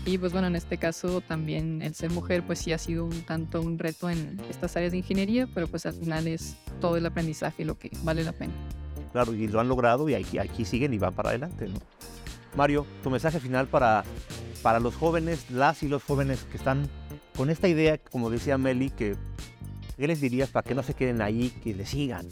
Y 0.06 0.18
pues 0.18 0.32
bueno, 0.32 0.48
en 0.48 0.56
este 0.56 0.78
caso 0.78 1.22
también 1.22 1.82
el 1.84 1.94
ser 1.94 2.10
mujer 2.10 2.44
pues 2.46 2.60
sí 2.60 2.74
ha 2.74 2.78
sido 2.80 3.06
un 3.06 3.22
tanto 3.22 3.62
un 3.62 3.78
reto 3.78 4.10
en 4.10 4.40
estas 4.50 4.76
áreas 4.76 4.94
de 4.94 5.00
ingeniería, 5.00 5.48
pero 5.54 5.68
pues 5.68 5.86
al 5.86 5.94
final 5.94 6.28
es 6.28 6.56
todo 6.82 6.98
el 6.98 7.06
aprendizaje 7.06 7.64
lo 7.64 7.80
que 7.80 7.90
vale 8.04 8.26
la 8.26 8.34
pena. 8.34 8.54
Claro, 9.14 9.34
y 9.34 9.48
lo 9.48 9.62
han 9.62 9.70
logrado 9.70 10.10
y 10.10 10.16
aquí, 10.16 10.38
aquí 10.38 10.66
siguen 10.66 10.94
y 10.94 10.98
van 10.98 11.14
para 11.14 11.30
adelante, 11.30 11.68
¿no? 11.68 11.80
Mario, 12.56 12.86
tu 13.02 13.10
mensaje 13.10 13.40
final 13.40 13.68
para, 13.68 14.04
para 14.62 14.82
los 14.82 14.96
jóvenes, 14.96 15.50
las 15.50 15.84
y 15.84 15.88
los 15.88 16.04
jóvenes 16.04 16.44
que 16.52 16.58
están 16.58 16.90
con 17.38 17.50
esta 17.50 17.70
idea, 17.70 17.98
como 17.98 18.30
decía 18.30 18.58
Meli, 18.58 18.90
que 18.90 19.16
¿qué 19.98 20.08
les 20.08 20.20
dirías 20.20 20.50
para 20.50 20.64
que 20.64 20.76
no 20.76 20.84
se 20.84 20.94
queden 20.94 21.22
ahí, 21.22 21.50
que 21.64 21.74
le 21.74 21.86
sigan? 21.86 22.28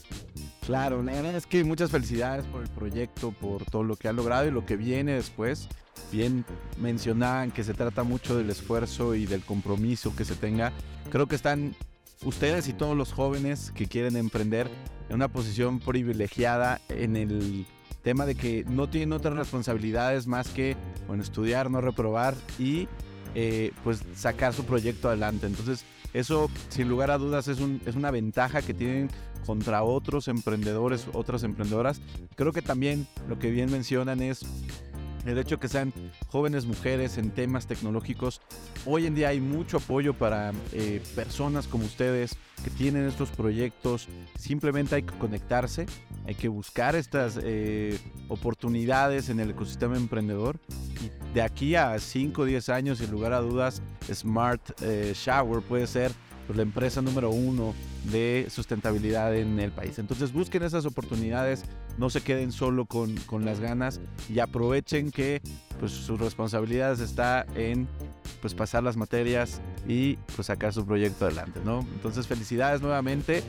Claro, 0.65 1.01
la 1.01 1.13
verdad 1.13 1.35
es 1.35 1.45
que 1.45 1.63
muchas 1.63 1.89
felicidades 1.89 2.45
por 2.45 2.61
el 2.61 2.69
proyecto, 2.69 3.31
por 3.31 3.65
todo 3.65 3.83
lo 3.83 3.95
que 3.95 4.07
han 4.07 4.15
logrado 4.15 4.47
y 4.47 4.51
lo 4.51 4.65
que 4.65 4.75
viene 4.75 5.13
después. 5.13 5.67
Bien 6.11 6.45
mencionaban 6.79 7.51
que 7.51 7.63
se 7.63 7.73
trata 7.73 8.03
mucho 8.03 8.37
del 8.37 8.49
esfuerzo 8.49 9.15
y 9.15 9.25
del 9.25 9.41
compromiso 9.43 10.15
que 10.15 10.25
se 10.25 10.35
tenga. 10.35 10.71
Creo 11.11 11.27
que 11.27 11.35
están 11.35 11.75
ustedes 12.23 12.67
y 12.67 12.73
todos 12.73 12.95
los 12.97 13.13
jóvenes 13.13 13.71
que 13.73 13.87
quieren 13.87 14.15
emprender 14.17 14.69
en 15.09 15.15
una 15.15 15.27
posición 15.27 15.79
privilegiada 15.79 16.81
en 16.89 17.15
el 17.15 17.65
tema 18.03 18.25
de 18.25 18.35
que 18.35 18.63
no 18.67 18.89
tienen 18.89 19.13
otras 19.13 19.35
responsabilidades 19.35 20.27
más 20.27 20.49
que 20.49 20.75
bueno, 21.07 21.23
estudiar, 21.23 21.69
no 21.69 21.81
reprobar 21.81 22.35
y 22.57 22.87
eh, 23.35 23.71
pues 23.83 24.03
sacar 24.15 24.53
su 24.53 24.65
proyecto 24.65 25.07
adelante. 25.07 25.47
Entonces 25.47 25.85
eso 26.13 26.49
sin 26.69 26.89
lugar 26.89 27.11
a 27.11 27.17
dudas 27.17 27.47
es, 27.47 27.59
un, 27.59 27.81
es 27.85 27.95
una 27.95 28.11
ventaja 28.11 28.61
que 28.61 28.73
tienen 28.73 29.09
contra 29.45 29.83
otros 29.83 30.27
emprendedores, 30.27 31.07
otras 31.13 31.43
emprendedoras. 31.43 32.01
Creo 32.35 32.51
que 32.51 32.61
también 32.61 33.07
lo 33.27 33.39
que 33.39 33.51
bien 33.51 33.71
mencionan 33.71 34.21
es 34.21 34.45
el 35.25 35.37
hecho 35.37 35.59
que 35.59 35.67
sean 35.67 35.93
jóvenes 36.27 36.65
mujeres 36.65 37.17
en 37.17 37.31
temas 37.31 37.67
tecnológicos. 37.67 38.41
Hoy 38.85 39.05
en 39.05 39.15
día 39.15 39.29
hay 39.29 39.39
mucho 39.39 39.77
apoyo 39.77 40.13
para 40.13 40.53
eh, 40.71 41.01
personas 41.15 41.67
como 41.67 41.85
ustedes 41.85 42.37
que 42.63 42.69
tienen 42.69 43.07
estos 43.07 43.29
proyectos. 43.29 44.07
Simplemente 44.37 44.95
hay 44.95 45.03
que 45.03 45.17
conectarse, 45.17 45.85
hay 46.25 46.35
que 46.35 46.47
buscar 46.47 46.95
estas 46.95 47.39
eh, 47.41 47.99
oportunidades 48.27 49.29
en 49.29 49.39
el 49.39 49.51
ecosistema 49.51 49.97
emprendedor. 49.97 50.59
De 51.33 51.41
aquí 51.41 51.75
a 51.75 51.97
5 51.97 52.41
o 52.41 52.45
10 52.45 52.69
años, 52.69 52.97
sin 52.97 53.11
lugar 53.11 53.33
a 53.33 53.39
dudas, 53.39 53.81
Smart 54.11 54.61
eh, 54.81 55.13
Shower 55.15 55.61
puede 55.61 55.87
ser 55.87 56.11
pues, 56.49 56.57
la 56.57 56.63
empresa 56.63 57.03
número 57.03 57.29
uno 57.29 57.75
de 58.11 58.47
sustentabilidad 58.49 59.35
en 59.35 59.59
el 59.59 59.71
país. 59.71 59.99
Entonces 59.99 60.33
busquen 60.33 60.63
esas 60.63 60.83
oportunidades, 60.87 61.63
no 61.99 62.09
se 62.09 62.21
queden 62.21 62.51
solo 62.51 62.85
con, 62.85 63.15
con 63.27 63.45
las 63.45 63.59
ganas 63.59 64.01
y 64.33 64.39
aprovechen 64.39 65.11
que 65.11 65.43
pues, 65.79 65.91
sus 65.91 66.19
responsabilidades 66.19 67.01
está 67.01 67.45
en 67.53 67.87
pues, 68.41 68.55
pasar 68.55 68.81
las 68.81 68.97
materias 68.97 69.61
y 69.87 70.15
pues, 70.35 70.47
sacar 70.47 70.73
su 70.73 70.83
proyecto 70.87 71.25
adelante. 71.25 71.59
¿no? 71.63 71.81
Entonces 71.93 72.25
felicidades 72.25 72.81
nuevamente 72.81 73.43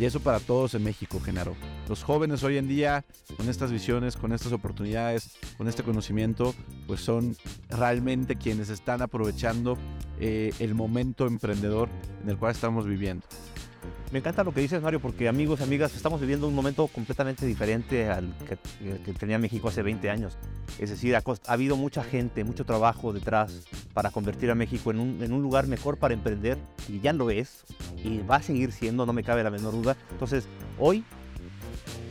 y 0.00 0.06
eso 0.06 0.20
para 0.20 0.40
todos 0.40 0.72
en 0.72 0.84
México, 0.84 1.20
Genaro. 1.20 1.54
Los 1.88 2.02
jóvenes 2.02 2.42
hoy 2.44 2.58
en 2.58 2.68
día, 2.68 3.06
con 3.38 3.48
estas 3.48 3.72
visiones, 3.72 4.18
con 4.18 4.34
estas 4.34 4.52
oportunidades, 4.52 5.30
con 5.56 5.68
este 5.68 5.82
conocimiento, 5.82 6.54
pues 6.86 7.00
son 7.00 7.34
realmente 7.70 8.36
quienes 8.36 8.68
están 8.68 9.00
aprovechando 9.00 9.78
eh, 10.20 10.52
el 10.58 10.74
momento 10.74 11.26
emprendedor 11.26 11.88
en 12.22 12.28
el 12.28 12.36
cual 12.36 12.52
estamos 12.52 12.86
viviendo. 12.86 13.26
Me 14.12 14.18
encanta 14.18 14.44
lo 14.44 14.52
que 14.52 14.60
dices, 14.60 14.82
Mario, 14.82 15.00
porque 15.00 15.28
amigos 15.28 15.62
amigas, 15.62 15.94
estamos 15.94 16.20
viviendo 16.20 16.46
un 16.46 16.54
momento 16.54 16.86
completamente 16.88 17.46
diferente 17.46 18.08
al 18.10 18.34
que, 18.38 18.58
que 19.00 19.12
tenía 19.14 19.38
México 19.38 19.68
hace 19.68 19.82
20 19.82 20.10
años. 20.10 20.36
Es 20.78 20.90
decir, 20.90 21.16
ha, 21.16 21.22
ha, 21.22 21.52
habido 21.52 21.76
mucha 21.76 22.04
gente, 22.04 22.44
mucho 22.44 22.66
trabajo 22.66 23.14
detrás 23.14 23.66
para 23.94 24.10
convertir 24.10 24.50
a 24.50 24.54
México 24.54 24.90
en 24.90 25.00
un, 25.00 25.22
en 25.22 25.32
un 25.32 25.40
lugar 25.40 25.66
mejor 25.66 25.96
para 25.96 26.12
emprender, 26.12 26.58
y 26.86 27.00
ya 27.00 27.14
lo 27.14 27.30
es, 27.30 27.64
y 28.04 28.18
va 28.18 28.36
a 28.36 28.42
seguir 28.42 28.72
siendo, 28.72 29.06
no 29.06 29.14
me 29.14 29.24
cabe 29.24 29.42
la 29.42 29.50
menor 29.50 29.72
duda. 29.72 29.96
Entonces, 30.10 30.48
hoy 30.78 31.02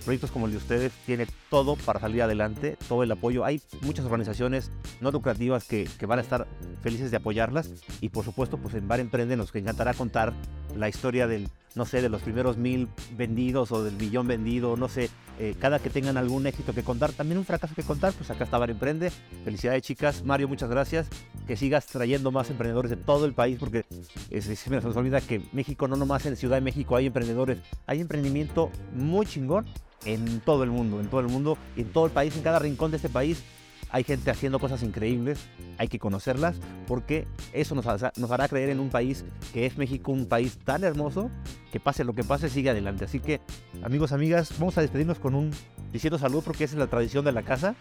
proyectos 0.08 0.32
como 0.32 0.46
el 0.46 0.54
de 0.54 0.58
ustedes 0.58 0.94
tiene 1.06 1.28
todo 1.50 1.76
para 1.76 2.00
salir 2.00 2.22
adelante, 2.22 2.78
todo 2.88 3.04
el 3.04 3.12
apoyo. 3.12 3.44
Hay 3.44 3.62
muchas 3.82 4.06
organizaciones 4.06 4.72
no 5.02 5.12
lucrativas 5.12 5.66
que, 5.66 5.86
que, 6.00 6.06
van 6.06 6.20
a 6.20 6.22
estar 6.22 6.48
felices 6.82 7.12
de 7.12 7.18
apoyarlas 7.18 7.70
y 8.00 8.08
por 8.08 8.24
supuesto 8.24 8.58
pues 8.58 8.74
en 8.76 8.88
Bar 8.88 9.02
Emprende 9.02 9.36
nos 9.36 9.54
encantará 9.54 9.94
contar 9.94 10.32
la 10.78 10.88
historia 10.88 11.28
del, 11.28 11.50
no 11.78 11.86
sé, 11.86 12.02
de 12.02 12.10
los 12.10 12.22
primeros 12.22 12.58
mil 12.58 12.90
vendidos 13.16 13.72
o 13.72 13.84
del 13.84 13.96
millón 13.96 14.28
vendido, 14.28 14.76
no 14.76 14.90
sé, 14.90 15.10
eh, 15.40 15.56
cada 15.60 15.80
que 15.80 15.90
tengan 15.90 16.18
algún 16.18 16.48
éxito 16.48 16.74
que 16.74 16.84
contar, 16.84 17.12
también 17.14 17.38
un 17.38 17.46
fracaso 17.46 17.76
que 17.76 17.84
contar, 17.84 18.12
pues 18.14 18.30
acá 18.32 18.44
está 18.44 18.58
Bar 18.58 18.72
Emprende. 18.72 19.12
Felicidades 19.46 19.84
chicas, 19.84 20.24
Mario, 20.24 20.48
muchas 20.48 20.70
gracias. 20.70 21.08
Que 21.46 21.56
sigas 21.56 21.86
trayendo 21.86 22.32
más 22.32 22.50
emprendedores 22.50 22.90
de 22.90 22.98
todo 22.98 23.26
el 23.26 23.34
país 23.34 23.58
porque 23.60 23.86
es, 24.32 24.48
es, 24.48 24.60
se 24.60 24.70
nos 24.70 24.96
olvida 24.96 25.22
que 25.22 25.42
México, 25.54 25.88
no 25.88 25.96
nomás 25.96 26.26
en 26.26 26.36
Ciudad 26.36 26.58
de 26.58 26.62
México 26.62 26.96
hay 26.96 27.06
emprendedores, 27.06 27.60
hay 27.86 28.02
emprendimiento 28.02 28.72
muy 28.94 29.26
chingón 29.26 29.66
en 30.06 30.40
todo 30.42 30.64
el 30.64 30.72
mundo, 30.72 31.00
en 31.00 31.08
todo 31.08 31.22
el 31.22 31.28
mundo, 31.28 31.58
en 31.76 31.86
todo 31.92 32.06
el 32.06 32.12
país, 32.12 32.36
en 32.36 32.42
cada 32.42 32.60
rincón 32.60 32.92
de 32.92 32.98
este 32.98 33.10
país. 33.10 33.44
Hay 33.90 34.04
gente 34.04 34.30
haciendo 34.30 34.60
cosas 34.60 34.84
increíbles, 34.84 35.40
hay 35.78 35.88
que 35.88 36.00
conocerlas 36.00 36.58
porque 36.88 37.26
eso 37.54 37.74
nos, 37.76 37.88
hará 38.32 38.48
creer 38.48 38.70
en 38.70 38.80
un 38.80 38.90
país 38.90 39.24
que 39.54 39.66
es 39.66 39.78
México, 39.78 40.12
un 40.12 40.26
país 40.26 40.58
tan 40.58 40.84
hermoso 40.84 41.30
que 41.72 41.80
pase 41.80 42.04
lo 42.04 42.14
que 42.14 42.24
pase, 42.24 42.50
sigue 42.50 42.70
adelante. 42.70 43.06
Así 43.06 43.20
que, 43.20 43.40
amigos, 43.84 44.12
amigas, 44.12 44.54
vamos 44.60 44.78
a 44.78 44.82
despedirnos 44.82 45.20
con 45.20 45.36
un 45.36 45.52
diciendo 45.92 46.18
salud 46.18 46.44
porque 46.44 46.66
esa 46.66 46.76
es 46.76 46.80
la 46.80 46.88
tradición 46.88 47.24
de 47.24 47.32
la 47.32 47.44
casa. 47.44 47.76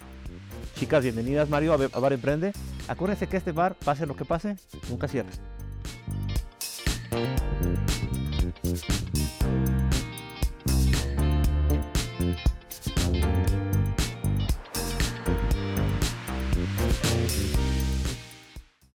Chicas, 0.77 1.03
bienvenidas, 1.03 1.49
Mario, 1.49 1.73
a, 1.73 1.77
Bar 1.77 2.12
Emprende. 2.12 2.53
Acuérdense 2.87 3.27
que 3.27 3.38
este 3.38 3.53
bar, 3.53 3.75
pase 3.75 4.07
lo 4.07 4.14
que 4.14 4.25
pase, 4.25 4.57
nunca 4.90 5.09
cierres. 5.09 5.40